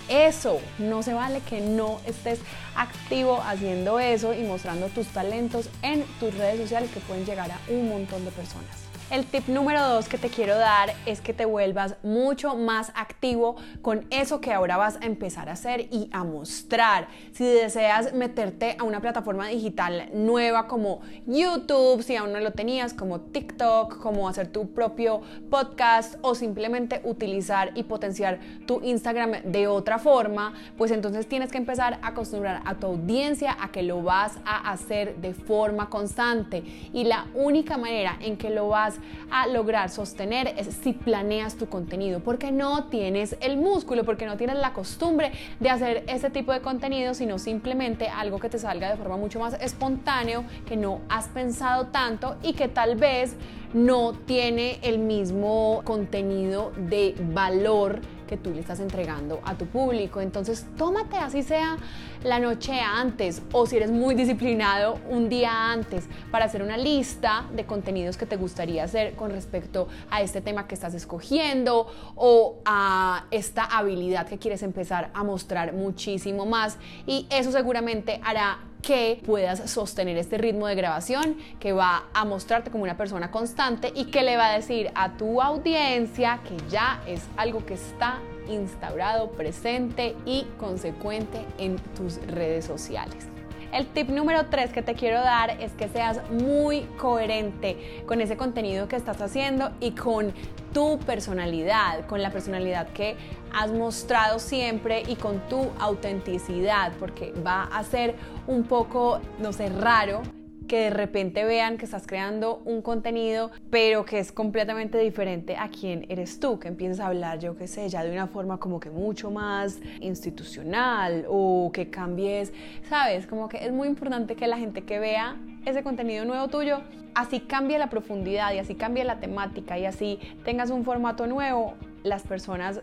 eso. 0.08 0.60
No 0.78 1.02
se 1.02 1.14
vale 1.14 1.40
que 1.40 1.60
no 1.60 2.00
estés 2.06 2.40
activo 2.74 3.40
haciendo 3.42 3.98
eso 3.98 4.34
y 4.34 4.42
mostrando 4.42 4.88
tus 4.88 5.06
talentos 5.08 5.68
en 5.82 6.04
tus 6.18 6.34
redes 6.34 6.60
sociales 6.60 6.90
que 6.92 7.00
pueden 7.00 7.24
llegar 7.24 7.50
a 7.50 7.58
un 7.68 7.88
montón 7.88 8.24
de 8.24 8.30
personas. 8.30 8.81
El 9.12 9.26
tip 9.26 9.46
número 9.48 9.86
dos 9.86 10.08
que 10.08 10.16
te 10.16 10.30
quiero 10.30 10.56
dar 10.56 10.94
es 11.04 11.20
que 11.20 11.34
te 11.34 11.44
vuelvas 11.44 11.96
mucho 12.02 12.56
más 12.56 12.92
activo 12.94 13.56
con 13.82 14.06
eso 14.08 14.40
que 14.40 14.54
ahora 14.54 14.78
vas 14.78 14.96
a 15.02 15.04
empezar 15.04 15.50
a 15.50 15.52
hacer 15.52 15.80
y 15.90 16.08
a 16.12 16.24
mostrar. 16.24 17.08
Si 17.32 17.44
deseas 17.44 18.14
meterte 18.14 18.74
a 18.78 18.84
una 18.84 19.02
plataforma 19.02 19.48
digital 19.48 20.08
nueva 20.14 20.66
como 20.66 21.02
YouTube, 21.26 22.02
si 22.02 22.16
aún 22.16 22.32
no 22.32 22.40
lo 22.40 22.52
tenías, 22.52 22.94
como 22.94 23.20
TikTok, 23.20 23.98
como 23.98 24.30
hacer 24.30 24.48
tu 24.48 24.72
propio 24.72 25.20
podcast 25.50 26.14
o 26.22 26.34
simplemente 26.34 27.02
utilizar 27.04 27.72
y 27.74 27.82
potenciar 27.82 28.40
tu 28.66 28.80
Instagram 28.82 29.42
de 29.44 29.66
otra 29.66 29.98
forma, 29.98 30.54
pues 30.78 30.90
entonces 30.90 31.28
tienes 31.28 31.52
que 31.52 31.58
empezar 31.58 31.98
a 32.00 32.08
acostumbrar 32.08 32.62
a 32.64 32.76
tu 32.76 32.86
audiencia 32.86 33.58
a 33.60 33.72
que 33.72 33.82
lo 33.82 34.02
vas 34.02 34.38
a 34.46 34.72
hacer 34.72 35.16
de 35.16 35.34
forma 35.34 35.90
constante. 35.90 36.64
Y 36.94 37.04
la 37.04 37.26
única 37.34 37.76
manera 37.76 38.16
en 38.18 38.38
que 38.38 38.48
lo 38.48 38.68
vas 38.68 39.01
a 39.30 39.46
lograr 39.46 39.90
sostener 39.90 40.54
es 40.56 40.66
si 40.82 40.92
planeas 40.92 41.56
tu 41.56 41.68
contenido, 41.68 42.20
porque 42.20 42.52
no 42.52 42.84
tienes 42.84 43.36
el 43.40 43.56
músculo, 43.56 44.04
porque 44.04 44.26
no 44.26 44.36
tienes 44.36 44.56
la 44.56 44.72
costumbre 44.72 45.32
de 45.60 45.70
hacer 45.70 46.04
ese 46.08 46.30
tipo 46.30 46.52
de 46.52 46.60
contenido, 46.60 47.14
sino 47.14 47.38
simplemente 47.38 48.08
algo 48.08 48.38
que 48.38 48.48
te 48.48 48.58
salga 48.58 48.90
de 48.90 48.96
forma 48.96 49.16
mucho 49.16 49.38
más 49.38 49.54
espontáneo, 49.54 50.44
que 50.66 50.76
no 50.76 51.00
has 51.08 51.28
pensado 51.28 51.86
tanto 51.86 52.36
y 52.42 52.52
que 52.52 52.68
tal 52.68 52.96
vez 52.96 53.36
no 53.72 54.12
tiene 54.12 54.78
el 54.82 54.98
mismo 54.98 55.82
contenido 55.84 56.72
de 56.76 57.14
valor 57.32 58.00
que 58.32 58.38
tú 58.38 58.50
le 58.50 58.60
estás 58.60 58.80
entregando 58.80 59.42
a 59.44 59.56
tu 59.56 59.66
público. 59.66 60.22
Entonces, 60.22 60.64
tómate 60.78 61.18
así 61.18 61.42
sea 61.42 61.76
la 62.24 62.38
noche 62.38 62.80
antes 62.80 63.42
o 63.52 63.66
si 63.66 63.76
eres 63.76 63.90
muy 63.90 64.14
disciplinado 64.14 64.98
un 65.10 65.28
día 65.28 65.70
antes 65.70 66.08
para 66.30 66.46
hacer 66.46 66.62
una 66.62 66.78
lista 66.78 67.44
de 67.54 67.66
contenidos 67.66 68.16
que 68.16 68.24
te 68.24 68.36
gustaría 68.36 68.84
hacer 68.84 69.16
con 69.16 69.32
respecto 69.32 69.86
a 70.10 70.22
este 70.22 70.40
tema 70.40 70.66
que 70.66 70.74
estás 70.74 70.94
escogiendo 70.94 71.88
o 72.14 72.56
a 72.64 73.26
esta 73.30 73.64
habilidad 73.64 74.26
que 74.26 74.38
quieres 74.38 74.62
empezar 74.62 75.10
a 75.12 75.22
mostrar 75.24 75.74
muchísimo 75.74 76.46
más 76.46 76.78
y 77.06 77.26
eso 77.28 77.52
seguramente 77.52 78.18
hará 78.24 78.60
que 78.82 79.22
puedas 79.24 79.70
sostener 79.70 80.18
este 80.18 80.38
ritmo 80.38 80.66
de 80.66 80.74
grabación 80.74 81.36
que 81.60 81.72
va 81.72 82.04
a 82.12 82.24
mostrarte 82.24 82.70
como 82.70 82.82
una 82.84 82.96
persona 82.96 83.30
constante 83.30 83.92
y 83.94 84.06
que 84.06 84.22
le 84.22 84.36
va 84.36 84.50
a 84.50 84.56
decir 84.56 84.90
a 84.94 85.16
tu 85.16 85.40
audiencia 85.40 86.40
que 86.46 86.56
ya 86.68 87.00
es 87.06 87.22
algo 87.36 87.64
que 87.64 87.74
está 87.74 88.18
instaurado, 88.48 89.30
presente 89.30 90.16
y 90.26 90.44
consecuente 90.58 91.46
en 91.58 91.76
tus 91.94 92.16
redes 92.26 92.64
sociales. 92.64 93.28
El 93.72 93.86
tip 93.86 94.10
número 94.10 94.46
3 94.50 94.70
que 94.70 94.82
te 94.82 94.94
quiero 94.94 95.20
dar 95.20 95.50
es 95.62 95.72
que 95.72 95.88
seas 95.88 96.20
muy 96.30 96.82
coherente 96.98 98.02
con 98.06 98.20
ese 98.20 98.36
contenido 98.36 98.86
que 98.86 98.96
estás 98.96 99.22
haciendo 99.22 99.70
y 99.80 99.92
con 99.92 100.34
tu 100.74 100.98
personalidad, 100.98 102.04
con 102.06 102.20
la 102.20 102.30
personalidad 102.30 102.88
que 102.88 103.16
has 103.50 103.72
mostrado 103.72 104.38
siempre 104.38 105.02
y 105.08 105.16
con 105.16 105.40
tu 105.48 105.70
autenticidad, 105.80 106.92
porque 106.98 107.32
va 107.46 107.62
a 107.64 107.82
ser 107.82 108.14
un 108.46 108.64
poco, 108.64 109.20
no 109.38 109.54
sé, 109.54 109.70
raro 109.70 110.20
que 110.68 110.80
de 110.80 110.90
repente 110.90 111.44
vean 111.44 111.78
que 111.78 111.84
estás 111.84 112.06
creando 112.06 112.62
un 112.64 112.82
contenido, 112.82 113.50
pero 113.70 114.04
que 114.04 114.18
es 114.18 114.32
completamente 114.32 114.98
diferente 114.98 115.56
a 115.56 115.68
quien 115.68 116.06
eres 116.08 116.40
tú, 116.40 116.58
que 116.58 116.68
empiezas 116.68 117.00
a 117.00 117.06
hablar, 117.06 117.38
yo 117.38 117.56
qué 117.56 117.66
sé, 117.66 117.88
ya 117.88 118.04
de 118.04 118.12
una 118.12 118.26
forma 118.26 118.58
como 118.58 118.80
que 118.80 118.90
mucho 118.90 119.30
más 119.30 119.80
institucional 120.00 121.24
o 121.28 121.70
que 121.72 121.90
cambies, 121.90 122.52
sabes, 122.88 123.26
como 123.26 123.48
que 123.48 123.64
es 123.64 123.72
muy 123.72 123.88
importante 123.88 124.36
que 124.36 124.46
la 124.46 124.58
gente 124.58 124.82
que 124.82 124.98
vea 124.98 125.36
ese 125.64 125.82
contenido 125.82 126.24
nuevo 126.24 126.48
tuyo, 126.48 126.80
así 127.14 127.40
cambie 127.40 127.78
la 127.78 127.90
profundidad 127.90 128.52
y 128.52 128.58
así 128.58 128.74
cambie 128.74 129.04
la 129.04 129.20
temática 129.20 129.78
y 129.78 129.84
así 129.84 130.18
tengas 130.44 130.70
un 130.70 130.84
formato 130.84 131.26
nuevo, 131.26 131.74
las 132.02 132.22
personas 132.22 132.80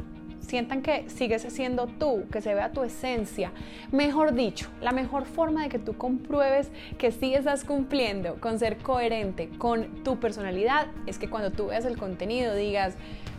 sientan 0.50 0.82
que 0.82 1.08
sigues 1.10 1.44
siendo 1.44 1.86
tú, 1.86 2.26
que 2.32 2.42
se 2.42 2.56
vea 2.56 2.72
tu 2.72 2.84
esencia. 2.84 3.52
Mejor 3.92 4.34
dicho, 4.34 4.68
la 4.82 4.92
mejor 4.92 5.26
forma 5.26 5.62
de 5.64 5.70
que 5.70 5.78
tú 5.78 5.96
compruebes 5.96 6.72
que 6.98 7.12
sí 7.12 7.36
estás 7.36 7.64
cumpliendo 7.64 8.36
con 8.40 8.58
ser 8.58 8.78
coherente 8.78 9.50
con 9.60 10.04
tu 10.04 10.20
personalidad 10.20 10.88
es 11.06 11.20
que 11.20 11.30
cuando 11.30 11.52
tú 11.52 11.68
veas 11.68 11.86
el 11.86 11.98
contenido 11.98 12.56
digas, 12.56 12.96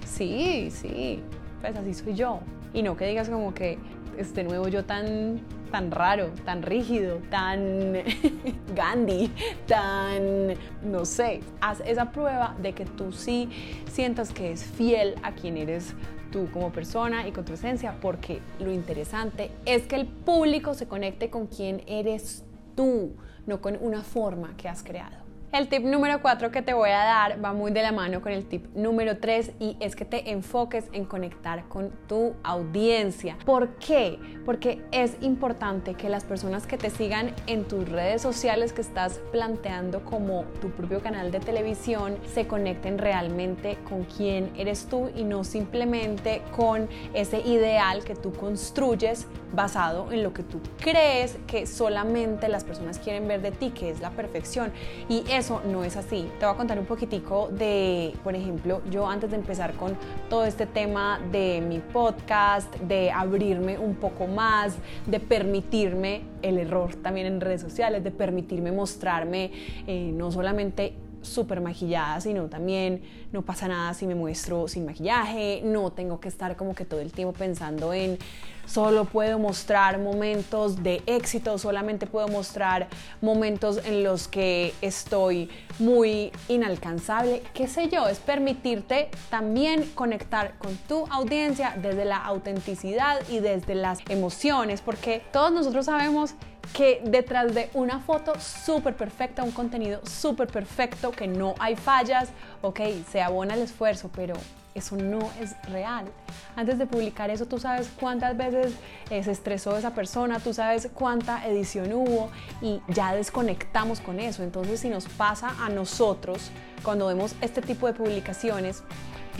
sí, 0.06 0.70
sí, 0.70 1.20
pues 1.60 1.76
así 1.76 1.94
soy 1.94 2.14
yo. 2.14 2.40
Y 2.72 2.82
no 2.82 2.96
que 2.96 3.06
digas 3.06 3.28
como 3.28 3.52
que 3.52 3.78
este 4.16 4.44
nuevo 4.44 4.68
yo 4.68 4.84
tan 4.84 5.40
tan 5.72 5.90
raro, 5.92 6.30
tan 6.44 6.62
rígido, 6.62 7.18
tan 7.30 7.94
Gandhi, 8.74 9.30
tan, 9.66 10.54
no 10.82 11.04
sé, 11.04 11.40
haz 11.60 11.80
esa 11.86 12.10
prueba 12.10 12.56
de 12.60 12.72
que 12.72 12.84
tú 12.84 13.12
sí 13.12 13.48
sientas 13.88 14.32
que 14.32 14.50
es 14.50 14.64
fiel 14.64 15.14
a 15.22 15.32
quien 15.32 15.56
eres 15.56 15.94
tú 16.30 16.48
como 16.52 16.70
persona 16.72 17.26
y 17.26 17.32
con 17.32 17.44
tu 17.44 17.52
esencia, 17.52 17.96
porque 18.00 18.40
lo 18.58 18.72
interesante 18.72 19.50
es 19.66 19.82
que 19.86 19.96
el 19.96 20.06
público 20.06 20.74
se 20.74 20.86
conecte 20.86 21.30
con 21.30 21.46
quien 21.46 21.82
eres 21.86 22.44
tú, 22.76 23.16
no 23.46 23.60
con 23.60 23.76
una 23.80 24.02
forma 24.02 24.56
que 24.56 24.68
has 24.68 24.82
creado. 24.82 25.29
El 25.52 25.68
tip 25.68 25.82
número 25.82 26.22
4 26.22 26.52
que 26.52 26.62
te 26.62 26.74
voy 26.74 26.90
a 26.90 26.98
dar 26.98 27.44
va 27.44 27.52
muy 27.52 27.72
de 27.72 27.82
la 27.82 27.90
mano 27.90 28.22
con 28.22 28.30
el 28.30 28.44
tip 28.46 28.66
número 28.76 29.18
3 29.18 29.50
y 29.58 29.76
es 29.80 29.96
que 29.96 30.04
te 30.04 30.30
enfoques 30.30 30.84
en 30.92 31.04
conectar 31.04 31.68
con 31.68 31.90
tu 32.06 32.36
audiencia. 32.44 33.36
¿Por 33.44 33.70
qué? 33.78 34.20
Porque 34.46 34.80
es 34.92 35.16
importante 35.20 35.94
que 35.94 36.08
las 36.08 36.22
personas 36.22 36.68
que 36.68 36.78
te 36.78 36.88
sigan 36.88 37.34
en 37.48 37.64
tus 37.64 37.88
redes 37.88 38.22
sociales 38.22 38.72
que 38.72 38.80
estás 38.80 39.20
planteando 39.32 40.04
como 40.04 40.44
tu 40.60 40.70
propio 40.70 41.02
canal 41.02 41.32
de 41.32 41.40
televisión 41.40 42.16
se 42.32 42.46
conecten 42.46 42.98
realmente 42.98 43.76
con 43.88 44.04
quién 44.04 44.52
eres 44.56 44.86
tú 44.86 45.10
y 45.16 45.24
no 45.24 45.42
simplemente 45.42 46.42
con 46.54 46.88
ese 47.12 47.40
ideal 47.40 48.04
que 48.04 48.14
tú 48.14 48.32
construyes 48.32 49.26
basado 49.52 50.12
en 50.12 50.22
lo 50.22 50.32
que 50.32 50.44
tú 50.44 50.60
crees 50.78 51.36
que 51.48 51.66
solamente 51.66 52.48
las 52.48 52.62
personas 52.62 53.00
quieren 53.00 53.26
ver 53.26 53.42
de 53.42 53.50
ti, 53.50 53.70
que 53.70 53.90
es 53.90 54.00
la 54.00 54.10
perfección. 54.10 54.72
Y 55.08 55.24
eso 55.40 55.62
no 55.64 55.82
es 55.82 55.96
así. 55.96 56.30
Te 56.38 56.44
voy 56.44 56.54
a 56.54 56.56
contar 56.56 56.78
un 56.78 56.84
poquitico 56.84 57.48
de, 57.48 58.12
por 58.22 58.34
ejemplo, 58.34 58.82
yo 58.90 59.08
antes 59.08 59.30
de 59.30 59.36
empezar 59.36 59.72
con 59.72 59.96
todo 60.28 60.44
este 60.44 60.66
tema 60.66 61.18
de 61.32 61.62
mi 61.66 61.78
podcast, 61.78 62.72
de 62.76 63.10
abrirme 63.10 63.78
un 63.78 63.94
poco 63.94 64.26
más, 64.26 64.76
de 65.06 65.18
permitirme 65.18 66.22
el 66.42 66.58
error 66.58 66.94
también 66.96 67.26
en 67.26 67.40
redes 67.40 67.62
sociales, 67.62 68.04
de 68.04 68.10
permitirme 68.10 68.70
mostrarme 68.70 69.50
eh, 69.86 70.12
no 70.14 70.30
solamente 70.30 70.94
súper 71.22 71.60
maquillada, 71.60 72.20
sino 72.20 72.48
también 72.48 73.02
no 73.32 73.42
pasa 73.42 73.68
nada 73.68 73.94
si 73.94 74.06
me 74.06 74.14
muestro 74.14 74.68
sin 74.68 74.84
maquillaje, 74.84 75.60
no 75.64 75.90
tengo 75.92 76.20
que 76.20 76.28
estar 76.28 76.56
como 76.56 76.74
que 76.74 76.84
todo 76.84 77.00
el 77.00 77.12
tiempo 77.12 77.32
pensando 77.32 77.92
en 77.92 78.18
solo 78.66 79.04
puedo 79.04 79.38
mostrar 79.38 79.98
momentos 79.98 80.82
de 80.82 81.02
éxito, 81.06 81.58
solamente 81.58 82.06
puedo 82.06 82.28
mostrar 82.28 82.88
momentos 83.20 83.80
en 83.84 84.04
los 84.04 84.28
que 84.28 84.72
estoy 84.80 85.50
muy 85.78 86.30
inalcanzable, 86.48 87.42
qué 87.52 87.66
sé 87.66 87.88
yo, 87.88 88.06
es 88.06 88.20
permitirte 88.20 89.10
también 89.28 89.84
conectar 89.94 90.56
con 90.58 90.76
tu 90.88 91.06
audiencia 91.10 91.76
desde 91.82 92.04
la 92.04 92.18
autenticidad 92.18 93.20
y 93.28 93.40
desde 93.40 93.74
las 93.74 93.98
emociones, 94.08 94.80
porque 94.80 95.22
todos 95.32 95.50
nosotros 95.52 95.86
sabemos 95.86 96.34
que 96.72 97.02
detrás 97.04 97.54
de 97.54 97.70
una 97.74 98.00
foto 98.00 98.38
súper 98.38 98.96
perfecta, 98.96 99.42
un 99.42 99.50
contenido 99.50 100.00
súper 100.06 100.48
perfecto, 100.48 101.10
que 101.10 101.26
no 101.26 101.54
hay 101.58 101.76
fallas, 101.76 102.30
ok, 102.62 102.80
se 103.10 103.22
abona 103.22 103.54
el 103.54 103.62
esfuerzo, 103.62 104.10
pero 104.14 104.34
eso 104.74 104.96
no 104.96 105.30
es 105.40 105.60
real. 105.70 106.06
Antes 106.54 106.78
de 106.78 106.86
publicar 106.86 107.30
eso, 107.30 107.46
tú 107.46 107.58
sabes 107.58 107.90
cuántas 107.98 108.36
veces 108.36 108.72
eh, 109.10 109.22
se 109.24 109.32
estresó 109.32 109.76
esa 109.76 109.94
persona, 109.94 110.38
tú 110.38 110.54
sabes 110.54 110.88
cuánta 110.94 111.46
edición 111.46 111.92
hubo 111.92 112.30
y 112.62 112.80
ya 112.88 113.14
desconectamos 113.14 114.00
con 114.00 114.20
eso. 114.20 114.42
Entonces, 114.42 114.80
si 114.80 114.88
nos 114.88 115.06
pasa 115.08 115.54
a 115.60 115.68
nosotros, 115.68 116.50
cuando 116.82 117.08
vemos 117.08 117.34
este 117.40 117.62
tipo 117.62 117.86
de 117.86 117.94
publicaciones, 117.94 118.82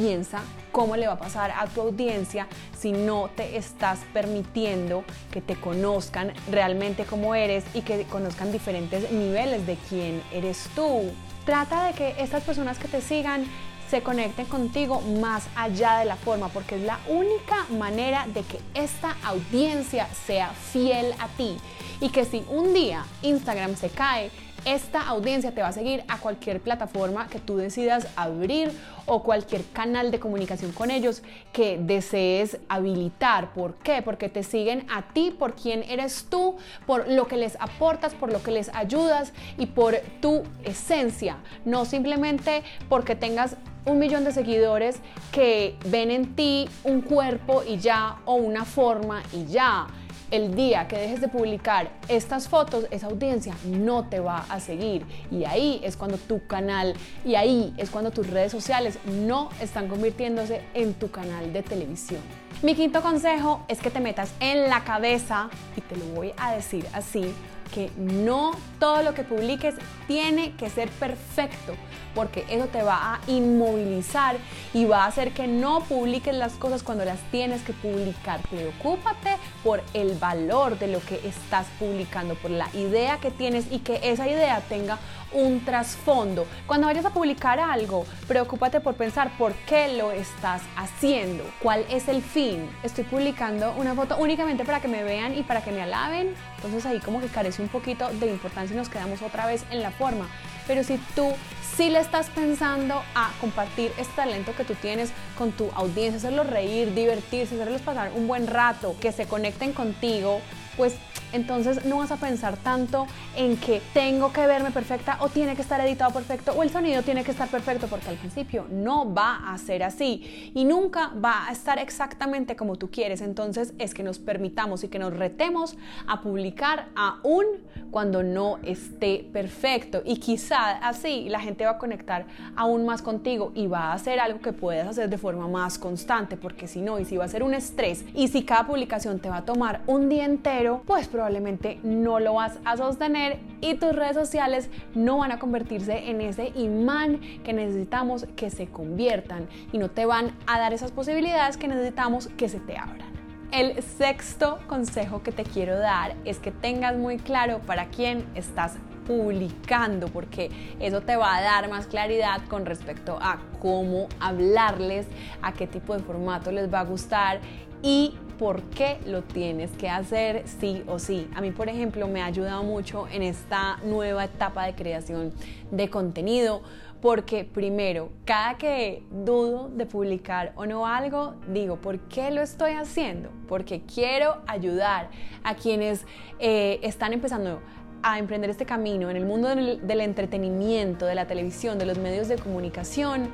piensa 0.00 0.40
cómo 0.72 0.96
le 0.96 1.06
va 1.06 1.14
a 1.14 1.18
pasar 1.18 1.50
a 1.50 1.66
tu 1.66 1.82
audiencia 1.82 2.46
si 2.78 2.92
no 2.92 3.28
te 3.36 3.58
estás 3.58 4.00
permitiendo 4.14 5.04
que 5.30 5.42
te 5.42 5.56
conozcan 5.56 6.32
realmente 6.50 7.04
como 7.04 7.34
eres 7.34 7.64
y 7.74 7.82
que 7.82 8.04
conozcan 8.04 8.50
diferentes 8.50 9.12
niveles 9.12 9.66
de 9.66 9.76
quién 9.88 10.22
eres 10.32 10.68
tú. 10.74 11.10
Trata 11.44 11.86
de 11.86 11.92
que 11.92 12.14
estas 12.18 12.42
personas 12.44 12.78
que 12.78 12.88
te 12.88 13.02
sigan 13.02 13.44
se 13.90 14.02
conecten 14.02 14.46
contigo 14.46 15.00
más 15.20 15.48
allá 15.56 15.98
de 15.98 16.04
la 16.04 16.16
forma, 16.16 16.48
porque 16.48 16.76
es 16.76 16.82
la 16.82 17.00
única 17.08 17.66
manera 17.76 18.26
de 18.32 18.42
que 18.42 18.60
esta 18.72 19.16
audiencia 19.24 20.06
sea 20.26 20.50
fiel 20.50 21.12
a 21.18 21.26
ti. 21.28 21.56
Y 22.00 22.08
que 22.10 22.24
si 22.24 22.44
un 22.48 22.72
día 22.72 23.04
Instagram 23.22 23.76
se 23.76 23.90
cae, 23.90 24.30
esta 24.64 25.06
audiencia 25.08 25.52
te 25.52 25.62
va 25.62 25.68
a 25.68 25.72
seguir 25.72 26.04
a 26.08 26.18
cualquier 26.18 26.60
plataforma 26.60 27.28
que 27.28 27.38
tú 27.38 27.56
decidas 27.56 28.06
abrir 28.16 28.72
o 29.06 29.22
cualquier 29.22 29.64
canal 29.72 30.10
de 30.10 30.20
comunicación 30.20 30.72
con 30.72 30.90
ellos 30.90 31.22
que 31.52 31.78
desees 31.78 32.58
habilitar. 32.68 33.52
¿Por 33.52 33.74
qué? 33.74 34.02
Porque 34.02 34.28
te 34.28 34.42
siguen 34.42 34.86
a 34.90 35.12
ti 35.12 35.34
por 35.36 35.54
quién 35.54 35.82
eres 35.84 36.26
tú, 36.30 36.56
por 36.86 37.08
lo 37.08 37.26
que 37.26 37.36
les 37.36 37.56
aportas, 37.60 38.14
por 38.14 38.32
lo 38.32 38.42
que 38.42 38.50
les 38.50 38.68
ayudas 38.74 39.32
y 39.58 39.66
por 39.66 39.96
tu 40.20 40.42
esencia, 40.64 41.38
no 41.64 41.84
simplemente 41.84 42.62
porque 42.88 43.16
tengas 43.16 43.56
un 43.86 43.98
millón 43.98 44.24
de 44.24 44.32
seguidores 44.32 45.00
que 45.32 45.76
ven 45.86 46.10
en 46.10 46.36
ti 46.36 46.68
un 46.84 47.00
cuerpo 47.00 47.62
y 47.66 47.78
ya 47.78 48.18
o 48.26 48.34
una 48.34 48.64
forma 48.64 49.22
y 49.32 49.46
ya 49.46 49.86
el 50.30 50.54
día 50.54 50.86
que 50.88 50.96
dejes 50.96 51.20
de 51.20 51.28
publicar 51.28 51.90
estas 52.08 52.48
fotos, 52.48 52.86
esa 52.90 53.06
audiencia 53.06 53.54
no 53.64 54.08
te 54.08 54.20
va 54.20 54.44
a 54.48 54.60
seguir. 54.60 55.04
Y 55.30 55.44
ahí 55.44 55.80
es 55.82 55.96
cuando 55.96 56.18
tu 56.18 56.46
canal, 56.46 56.94
y 57.24 57.34
ahí 57.34 57.74
es 57.76 57.90
cuando 57.90 58.10
tus 58.10 58.28
redes 58.28 58.52
sociales 58.52 58.98
no 59.06 59.50
están 59.60 59.88
convirtiéndose 59.88 60.62
en 60.74 60.94
tu 60.94 61.10
canal 61.10 61.52
de 61.52 61.62
televisión. 61.62 62.20
Mi 62.62 62.74
quinto 62.74 63.02
consejo 63.02 63.64
es 63.68 63.80
que 63.80 63.90
te 63.90 64.00
metas 64.00 64.32
en 64.40 64.68
la 64.68 64.84
cabeza, 64.84 65.50
y 65.76 65.80
te 65.80 65.96
lo 65.96 66.04
voy 66.14 66.32
a 66.36 66.52
decir 66.52 66.86
así, 66.92 67.34
que 67.72 67.90
no 67.96 68.52
todo 68.78 69.02
lo 69.02 69.14
que 69.14 69.22
publiques 69.22 69.76
tiene 70.06 70.54
que 70.56 70.68
ser 70.68 70.88
perfecto, 70.90 71.74
porque 72.14 72.44
eso 72.50 72.66
te 72.66 72.82
va 72.82 73.14
a 73.14 73.20
inmovilizar 73.28 74.36
y 74.74 74.84
va 74.84 75.04
a 75.04 75.06
hacer 75.06 75.32
que 75.32 75.46
no 75.46 75.80
publiques 75.84 76.34
las 76.34 76.54
cosas 76.54 76.82
cuando 76.82 77.04
las 77.04 77.20
tienes 77.30 77.62
que 77.62 77.72
publicar. 77.72 78.40
Preocúpate 78.50 79.36
por 79.62 79.82
el 79.94 80.14
valor 80.14 80.78
de 80.78 80.88
lo 80.88 81.00
que 81.00 81.20
estás 81.26 81.66
publicando, 81.78 82.34
por 82.34 82.50
la 82.50 82.68
idea 82.74 83.18
que 83.18 83.30
tienes 83.30 83.66
y 83.70 83.80
que 83.80 84.00
esa 84.02 84.28
idea 84.28 84.60
tenga 84.68 84.98
un 85.32 85.64
trasfondo. 85.64 86.46
Cuando 86.66 86.86
vayas 86.86 87.04
a 87.04 87.10
publicar 87.10 87.60
algo, 87.60 88.04
preocúpate 88.26 88.80
por 88.80 88.94
pensar 88.94 89.30
por 89.38 89.52
qué 89.66 89.96
lo 89.96 90.10
estás 90.10 90.62
haciendo, 90.76 91.44
cuál 91.62 91.84
es 91.90 92.08
el 92.08 92.22
fin. 92.22 92.68
Estoy 92.82 93.04
publicando 93.04 93.72
una 93.76 93.94
foto 93.94 94.16
únicamente 94.18 94.64
para 94.64 94.80
que 94.80 94.88
me 94.88 95.04
vean 95.04 95.36
y 95.36 95.42
para 95.42 95.62
que 95.62 95.72
me 95.72 95.82
alaben, 95.82 96.34
entonces 96.56 96.86
ahí 96.86 96.98
como 97.00 97.20
que 97.20 97.28
carece 97.28 97.62
un 97.62 97.68
poquito 97.68 98.08
de 98.08 98.26
importancia 98.26 98.74
y 98.74 98.76
nos 98.76 98.88
quedamos 98.88 99.22
otra 99.22 99.46
vez 99.46 99.64
en 99.70 99.82
la 99.82 99.90
forma. 99.90 100.28
Pero 100.66 100.84
si 100.84 100.98
tú 101.14 101.32
sí 101.76 101.88
le 101.88 101.98
estás 101.98 102.28
pensando 102.30 103.02
a 103.14 103.30
compartir 103.40 103.92
este 103.96 104.14
talento 104.14 104.54
que 104.54 104.64
tú 104.64 104.74
tienes 104.74 105.10
con 105.36 105.52
tu 105.52 105.70
audiencia, 105.74 106.18
hacerlos 106.18 106.46
reír, 106.48 106.94
divertirse, 106.94 107.54
hacerlos 107.54 107.80
pasar 107.80 108.12
un 108.14 108.28
buen 108.28 108.46
rato, 108.46 108.94
que 109.00 109.12
se 109.12 109.26
conecten 109.26 109.49
contigo, 109.72 110.40
pues 110.80 110.96
entonces 111.34 111.84
no 111.84 111.98
vas 111.98 112.10
a 112.10 112.16
pensar 112.16 112.56
tanto 112.56 113.06
en 113.36 113.58
que 113.58 113.82
tengo 113.92 114.32
que 114.32 114.46
verme 114.46 114.70
perfecta 114.70 115.18
o 115.20 115.28
tiene 115.28 115.54
que 115.54 115.60
estar 115.60 115.78
editado 115.82 116.10
perfecto 116.10 116.52
o 116.52 116.62
el 116.62 116.70
sonido 116.70 117.02
tiene 117.02 117.22
que 117.22 117.32
estar 117.32 117.48
perfecto 117.48 117.86
porque 117.86 118.08
al 118.08 118.16
principio 118.16 118.64
no 118.70 119.12
va 119.12 119.52
a 119.52 119.58
ser 119.58 119.82
así 119.82 120.50
y 120.54 120.64
nunca 120.64 121.12
va 121.22 121.48
a 121.48 121.52
estar 121.52 121.78
exactamente 121.78 122.56
como 122.56 122.76
tú 122.76 122.90
quieres. 122.90 123.20
Entonces 123.20 123.74
es 123.78 123.92
que 123.92 124.02
nos 124.02 124.18
permitamos 124.18 124.82
y 124.82 124.88
que 124.88 124.98
nos 124.98 125.12
retemos 125.12 125.76
a 126.06 126.22
publicar 126.22 126.88
aún 126.96 127.44
cuando 127.90 128.22
no 128.22 128.58
esté 128.62 129.28
perfecto 129.32 130.00
y 130.04 130.16
quizá 130.16 130.78
así 130.78 131.28
la 131.28 131.40
gente 131.40 131.64
va 131.64 131.72
a 131.72 131.78
conectar 131.78 132.24
aún 132.56 132.86
más 132.86 133.02
contigo 133.02 133.52
y 133.54 133.66
va 133.66 133.90
a 133.90 133.92
hacer 133.92 134.18
algo 134.18 134.40
que 134.40 134.54
puedes 134.54 134.86
hacer 134.86 135.10
de 135.10 135.18
forma 135.18 135.46
más 135.46 135.78
constante 135.78 136.36
porque 136.38 136.66
si 136.66 136.80
no 136.80 136.98
y 136.98 137.04
si 137.04 137.16
va 137.16 137.24
a 137.24 137.28
ser 137.28 137.42
un 137.42 137.52
estrés 137.52 138.04
y 138.14 138.28
si 138.28 138.44
cada 138.44 138.66
publicación 138.66 139.18
te 139.18 139.28
va 139.28 139.38
a 139.38 139.44
tomar 139.44 139.82
un 139.86 140.08
día 140.08 140.24
entero 140.24 140.69
pues 140.78 141.08
probablemente 141.08 141.78
no 141.82 142.20
lo 142.20 142.34
vas 142.34 142.58
a 142.64 142.76
sostener 142.76 143.38
y 143.60 143.74
tus 143.74 143.92
redes 143.94 144.14
sociales 144.14 144.70
no 144.94 145.18
van 145.18 145.32
a 145.32 145.38
convertirse 145.38 146.10
en 146.10 146.20
ese 146.20 146.52
imán 146.54 147.20
que 147.44 147.52
necesitamos 147.52 148.26
que 148.36 148.50
se 148.50 148.66
conviertan 148.68 149.48
y 149.72 149.78
no 149.78 149.90
te 149.90 150.06
van 150.06 150.36
a 150.46 150.58
dar 150.58 150.72
esas 150.72 150.92
posibilidades 150.92 151.56
que 151.56 151.68
necesitamos 151.68 152.28
que 152.36 152.48
se 152.48 152.60
te 152.60 152.76
abran. 152.76 153.10
El 153.52 153.82
sexto 153.82 154.60
consejo 154.68 155.22
que 155.22 155.32
te 155.32 155.42
quiero 155.42 155.76
dar 155.76 156.14
es 156.24 156.38
que 156.38 156.52
tengas 156.52 156.96
muy 156.96 157.18
claro 157.18 157.58
para 157.66 157.88
quién 157.88 158.24
estás 158.36 158.76
publicando, 159.08 160.06
porque 160.06 160.50
eso 160.78 161.00
te 161.00 161.16
va 161.16 161.36
a 161.36 161.42
dar 161.42 161.68
más 161.68 161.88
claridad 161.88 162.42
con 162.48 162.64
respecto 162.64 163.18
a 163.20 163.40
cómo 163.60 164.06
hablarles, 164.20 165.06
a 165.42 165.52
qué 165.52 165.66
tipo 165.66 165.96
de 165.96 166.02
formato 166.04 166.52
les 166.52 166.72
va 166.72 166.80
a 166.80 166.84
gustar 166.84 167.40
y 167.82 168.14
por 168.40 168.62
qué 168.70 168.98
lo 169.04 169.20
tienes 169.20 169.70
que 169.72 169.90
hacer 169.90 170.44
sí 170.46 170.82
o 170.86 170.98
sí. 170.98 171.28
A 171.34 171.42
mí, 171.42 171.50
por 171.50 171.68
ejemplo, 171.68 172.08
me 172.08 172.22
ha 172.22 172.24
ayudado 172.24 172.62
mucho 172.62 173.06
en 173.08 173.22
esta 173.22 173.76
nueva 173.84 174.24
etapa 174.24 174.64
de 174.64 174.74
creación 174.74 175.34
de 175.70 175.90
contenido 175.90 176.62
porque 177.02 177.44
primero, 177.44 178.08
cada 178.24 178.56
que 178.56 179.02
dudo 179.10 179.68
de 179.68 179.84
publicar 179.84 180.54
o 180.56 180.64
no 180.64 180.86
algo, 180.86 181.34
digo, 181.52 181.76
¿por 181.76 181.98
qué 182.08 182.30
lo 182.30 182.40
estoy 182.40 182.72
haciendo? 182.72 183.28
Porque 183.46 183.82
quiero 183.82 184.38
ayudar 184.46 185.10
a 185.44 185.54
quienes 185.54 186.06
eh, 186.38 186.80
están 186.82 187.12
empezando 187.12 187.60
a 188.02 188.18
emprender 188.18 188.48
este 188.48 188.64
camino 188.64 189.10
en 189.10 189.18
el 189.18 189.26
mundo 189.26 189.48
del 189.48 190.00
entretenimiento, 190.00 191.04
de 191.04 191.14
la 191.14 191.26
televisión, 191.26 191.78
de 191.78 191.84
los 191.84 191.98
medios 191.98 192.28
de 192.28 192.38
comunicación 192.38 193.28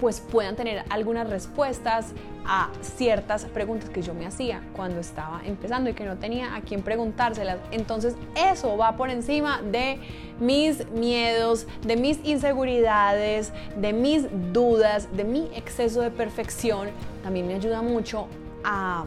pues 0.00 0.20
puedan 0.20 0.56
tener 0.56 0.84
algunas 0.90 1.28
respuestas 1.28 2.12
a 2.46 2.70
ciertas 2.80 3.44
preguntas 3.44 3.90
que 3.90 4.00
yo 4.00 4.14
me 4.14 4.26
hacía 4.26 4.62
cuando 4.74 5.00
estaba 5.00 5.42
empezando 5.44 5.90
y 5.90 5.92
que 5.92 6.04
no 6.04 6.16
tenía 6.16 6.54
a 6.54 6.62
quién 6.62 6.82
preguntárselas. 6.82 7.58
Entonces 7.70 8.14
eso 8.34 8.76
va 8.76 8.96
por 8.96 9.10
encima 9.10 9.60
de 9.60 10.00
mis 10.40 10.88
miedos, 10.90 11.66
de 11.86 11.96
mis 11.96 12.24
inseguridades, 12.24 13.52
de 13.76 13.92
mis 13.92 14.26
dudas, 14.52 15.14
de 15.14 15.24
mi 15.24 15.50
exceso 15.54 16.00
de 16.00 16.10
perfección. 16.10 16.88
También 17.22 17.46
me 17.46 17.54
ayuda 17.54 17.82
mucho 17.82 18.28
a 18.64 19.04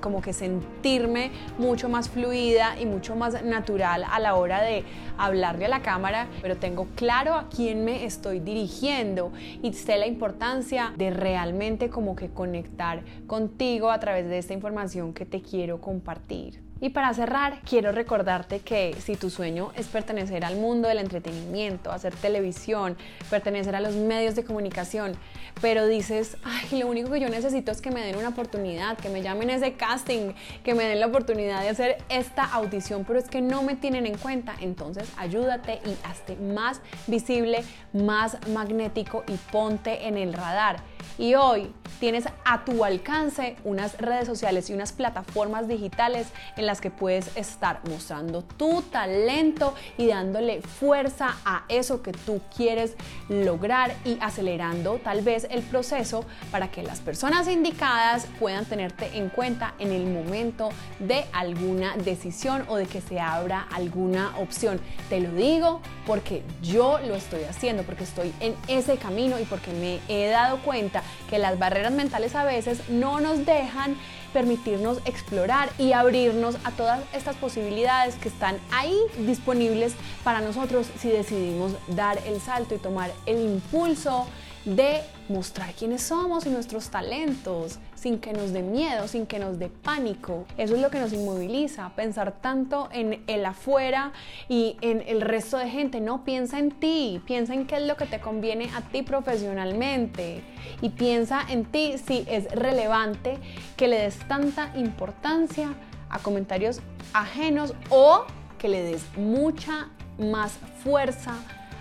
como 0.00 0.22
que 0.22 0.32
sentirme 0.32 1.30
mucho 1.58 1.88
más 1.88 2.08
fluida 2.08 2.80
y 2.80 2.86
mucho 2.86 3.16
más 3.16 3.42
natural 3.44 4.04
a 4.10 4.18
la 4.18 4.34
hora 4.34 4.62
de 4.62 4.84
hablarle 5.18 5.66
a 5.66 5.68
la 5.68 5.82
cámara, 5.82 6.28
pero 6.42 6.56
tengo 6.56 6.86
claro 6.96 7.34
a 7.34 7.48
quién 7.48 7.84
me 7.84 8.04
estoy 8.04 8.40
dirigiendo 8.40 9.32
y 9.62 9.72
sé 9.72 9.98
la 9.98 10.06
importancia 10.06 10.92
de 10.96 11.10
realmente 11.10 11.90
como 11.90 12.16
que 12.16 12.30
conectar 12.30 13.02
contigo 13.26 13.90
a 13.90 14.00
través 14.00 14.28
de 14.28 14.38
esta 14.38 14.54
información 14.54 15.12
que 15.12 15.26
te 15.26 15.42
quiero 15.42 15.80
compartir. 15.80 16.69
Y 16.82 16.90
para 16.90 17.12
cerrar, 17.12 17.60
quiero 17.68 17.92
recordarte 17.92 18.60
que 18.60 18.96
si 19.00 19.14
tu 19.14 19.28
sueño 19.28 19.70
es 19.76 19.86
pertenecer 19.86 20.46
al 20.46 20.56
mundo 20.56 20.88
del 20.88 20.98
entretenimiento, 20.98 21.92
hacer 21.92 22.14
televisión, 22.14 22.96
pertenecer 23.28 23.76
a 23.76 23.80
los 23.80 23.94
medios 23.96 24.34
de 24.34 24.44
comunicación, 24.44 25.12
pero 25.60 25.86
dices, 25.86 26.38
ay, 26.42 26.78
lo 26.78 26.86
único 26.86 27.10
que 27.10 27.20
yo 27.20 27.28
necesito 27.28 27.70
es 27.70 27.82
que 27.82 27.90
me 27.90 28.00
den 28.00 28.16
una 28.16 28.30
oportunidad, 28.30 28.96
que 28.96 29.10
me 29.10 29.20
llamen 29.20 29.50
ese 29.50 29.74
casting, 29.74 30.32
que 30.64 30.74
me 30.74 30.84
den 30.84 31.00
la 31.00 31.06
oportunidad 31.06 31.60
de 31.60 31.68
hacer 31.68 31.98
esta 32.08 32.44
audición, 32.44 33.04
pero 33.04 33.18
es 33.18 33.28
que 33.28 33.42
no 33.42 33.62
me 33.62 33.76
tienen 33.76 34.06
en 34.06 34.16
cuenta, 34.16 34.54
entonces 34.60 35.12
ayúdate 35.18 35.80
y 35.84 35.94
hazte 36.08 36.36
más 36.36 36.80
visible, 37.06 37.62
más 37.92 38.38
magnético 38.48 39.22
y 39.28 39.34
ponte 39.52 40.06
en 40.06 40.16
el 40.16 40.32
radar. 40.32 40.78
Y 41.18 41.34
hoy 41.34 41.70
tienes 41.98 42.24
a 42.46 42.64
tu 42.64 42.82
alcance 42.82 43.56
unas 43.64 43.98
redes 43.98 44.26
sociales 44.26 44.70
y 44.70 44.72
unas 44.72 44.92
plataformas 44.92 45.68
digitales 45.68 46.28
en 46.56 46.64
las 46.70 46.80
que 46.80 46.92
puedes 46.92 47.36
estar 47.36 47.80
mostrando 47.88 48.42
tu 48.42 48.82
talento 48.82 49.74
y 49.98 50.06
dándole 50.06 50.62
fuerza 50.62 51.36
a 51.44 51.64
eso 51.68 52.00
que 52.00 52.12
tú 52.12 52.40
quieres 52.56 52.94
lograr 53.28 53.92
y 54.04 54.18
acelerando 54.20 55.00
tal 55.02 55.22
vez 55.22 55.48
el 55.50 55.62
proceso 55.62 56.24
para 56.52 56.70
que 56.70 56.84
las 56.84 57.00
personas 57.00 57.48
indicadas 57.48 58.28
puedan 58.38 58.66
tenerte 58.66 59.18
en 59.18 59.30
cuenta 59.30 59.74
en 59.80 59.90
el 59.90 60.06
momento 60.06 60.68
de 61.00 61.24
alguna 61.32 61.96
decisión 61.96 62.64
o 62.68 62.76
de 62.76 62.86
que 62.86 63.00
se 63.00 63.18
abra 63.18 63.66
alguna 63.72 64.38
opción. 64.38 64.80
Te 65.08 65.18
lo 65.18 65.32
digo 65.32 65.80
porque 66.06 66.44
yo 66.62 67.00
lo 67.00 67.16
estoy 67.16 67.42
haciendo, 67.42 67.82
porque 67.82 68.04
estoy 68.04 68.32
en 68.38 68.54
ese 68.68 68.96
camino 68.96 69.40
y 69.40 69.44
porque 69.44 69.72
me 69.72 69.98
he 70.06 70.28
dado 70.28 70.58
cuenta 70.58 71.02
que 71.28 71.40
las 71.40 71.58
barreras 71.58 71.90
mentales 71.92 72.36
a 72.36 72.44
veces 72.44 72.88
no 72.88 73.18
nos 73.18 73.44
dejan 73.44 73.96
permitirnos 74.32 74.98
explorar 75.04 75.70
y 75.78 75.92
abrirnos 75.92 76.56
a 76.64 76.70
todas 76.72 77.00
estas 77.12 77.36
posibilidades 77.36 78.14
que 78.16 78.28
están 78.28 78.58
ahí 78.70 78.96
disponibles 79.18 79.94
para 80.24 80.40
nosotros 80.40 80.88
si 80.98 81.08
decidimos 81.08 81.72
dar 81.88 82.18
el 82.26 82.40
salto 82.40 82.74
y 82.74 82.78
tomar 82.78 83.10
el 83.26 83.40
impulso 83.40 84.26
de 84.64 85.02
mostrar 85.28 85.72
quiénes 85.74 86.02
somos 86.02 86.46
y 86.46 86.50
nuestros 86.50 86.90
talentos, 86.90 87.78
sin 88.00 88.18
que 88.18 88.32
nos 88.32 88.52
dé 88.54 88.62
miedo, 88.62 89.06
sin 89.08 89.26
que 89.26 89.38
nos 89.38 89.58
dé 89.58 89.68
pánico. 89.68 90.46
Eso 90.56 90.74
es 90.74 90.80
lo 90.80 90.90
que 90.90 90.98
nos 90.98 91.12
inmoviliza, 91.12 91.90
pensar 91.90 92.32
tanto 92.40 92.88
en 92.92 93.22
el 93.26 93.44
afuera 93.44 94.12
y 94.48 94.78
en 94.80 95.04
el 95.06 95.20
resto 95.20 95.58
de 95.58 95.68
gente. 95.68 96.00
No, 96.00 96.24
piensa 96.24 96.58
en 96.58 96.70
ti, 96.70 97.20
piensa 97.26 97.52
en 97.52 97.66
qué 97.66 97.76
es 97.76 97.82
lo 97.82 97.98
que 97.98 98.06
te 98.06 98.18
conviene 98.18 98.70
a 98.74 98.80
ti 98.80 99.02
profesionalmente 99.02 100.42
y 100.80 100.88
piensa 100.88 101.42
en 101.46 101.66
ti 101.66 101.96
si 101.98 102.24
es 102.26 102.50
relevante 102.52 103.36
que 103.76 103.86
le 103.86 104.00
des 104.00 104.18
tanta 104.20 104.72
importancia 104.76 105.74
a 106.08 106.18
comentarios 106.20 106.80
ajenos 107.12 107.74
o 107.90 108.24
que 108.58 108.68
le 108.68 108.82
des 108.82 109.02
mucha 109.18 109.90
más 110.18 110.52
fuerza 110.82 111.34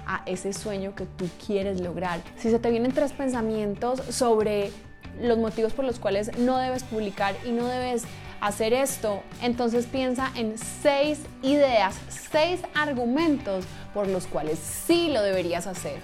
a 0.06 0.22
ese 0.26 0.52
sueño 0.52 0.96
que 0.96 1.06
tú 1.06 1.30
quieres 1.46 1.80
lograr. 1.80 2.20
Si 2.38 2.50
se 2.50 2.60
te 2.60 2.72
vienen 2.72 2.92
tres 2.92 3.14
pensamientos 3.14 4.02
sobre 4.10 4.72
los 5.22 5.38
motivos 5.38 5.74
por 5.74 5.86
los 5.86 6.00
cuales 6.00 6.38
no 6.38 6.58
debes 6.58 6.84
publicar 6.84 7.36
y 7.46 7.52
no 7.52 7.66
debes 7.66 8.04
hacer 8.42 8.74
esto, 8.74 9.22
entonces 9.42 9.86
piensa 9.86 10.32
en 10.36 10.58
seis 10.58 11.20
ideas, 11.42 11.96
seis 12.32 12.62
argumentos 12.74 13.66
por 13.94 14.08
los 14.08 14.28
cuales 14.28 14.60
sí 14.60 15.12
lo 15.12 15.22
deberías 15.22 15.68
hacer. 15.68 16.00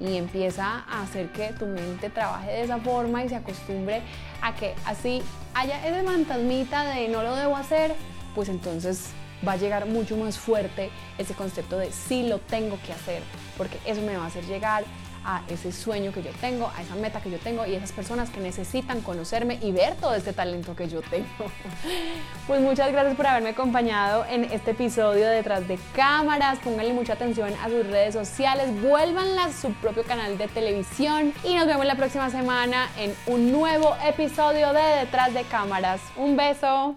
Y 0.00 0.16
empieza 0.16 0.84
a 0.88 1.02
hacer 1.02 1.30
que 1.30 1.52
tu 1.52 1.66
mente 1.66 2.10
trabaje 2.10 2.50
de 2.50 2.62
esa 2.62 2.78
forma 2.78 3.24
y 3.24 3.28
se 3.28 3.36
acostumbre 3.36 4.02
a 4.42 4.54
que 4.54 4.74
así 4.86 5.22
haya 5.54 5.86
ese 5.86 6.02
fantasmita 6.02 6.84
de 6.84 7.08
no 7.08 7.22
lo 7.22 7.36
debo 7.36 7.56
hacer, 7.56 7.94
pues 8.34 8.48
entonces 8.48 9.10
va 9.46 9.52
a 9.52 9.56
llegar 9.56 9.86
mucho 9.86 10.16
más 10.16 10.38
fuerte 10.38 10.90
ese 11.18 11.34
concepto 11.34 11.78
de 11.78 11.92
sí 11.92 12.26
lo 12.26 12.38
tengo 12.38 12.78
que 12.84 12.92
hacer, 12.92 13.22
porque 13.56 13.78
eso 13.84 14.00
me 14.02 14.16
va 14.16 14.24
a 14.24 14.26
hacer 14.26 14.44
llegar 14.46 14.84
a 15.24 15.42
ese 15.48 15.72
sueño 15.72 16.12
que 16.12 16.22
yo 16.22 16.30
tengo, 16.40 16.70
a 16.76 16.82
esa 16.82 16.94
meta 16.94 17.20
que 17.20 17.30
yo 17.30 17.38
tengo 17.38 17.66
y 17.66 17.74
esas 17.74 17.92
personas 17.92 18.30
que 18.30 18.40
necesitan 18.40 19.00
conocerme 19.00 19.58
y 19.62 19.72
ver 19.72 19.94
todo 19.96 20.14
este 20.14 20.32
talento 20.32 20.76
que 20.76 20.88
yo 20.88 21.00
tengo. 21.02 21.26
Pues 22.46 22.60
muchas 22.60 22.92
gracias 22.92 23.16
por 23.16 23.26
haberme 23.26 23.50
acompañado 23.50 24.26
en 24.26 24.44
este 24.44 24.72
episodio 24.72 25.26
de 25.26 25.36
Detrás 25.36 25.66
de 25.66 25.78
Cámaras. 25.94 26.58
Pónganle 26.58 26.92
mucha 26.92 27.14
atención 27.14 27.50
a 27.62 27.70
sus 27.70 27.86
redes 27.86 28.12
sociales, 28.12 28.68
vuélvanla 28.82 29.44
a 29.44 29.52
su 29.52 29.72
propio 29.72 30.02
canal 30.04 30.36
de 30.36 30.46
televisión 30.48 31.32
y 31.42 31.54
nos 31.54 31.66
vemos 31.66 31.86
la 31.86 31.94
próxima 31.94 32.28
semana 32.28 32.90
en 32.98 33.14
un 33.26 33.50
nuevo 33.50 33.96
episodio 34.06 34.74
de 34.74 34.82
Detrás 35.00 35.32
de 35.32 35.44
Cámaras. 35.44 36.02
Un 36.18 36.36
beso. 36.36 36.92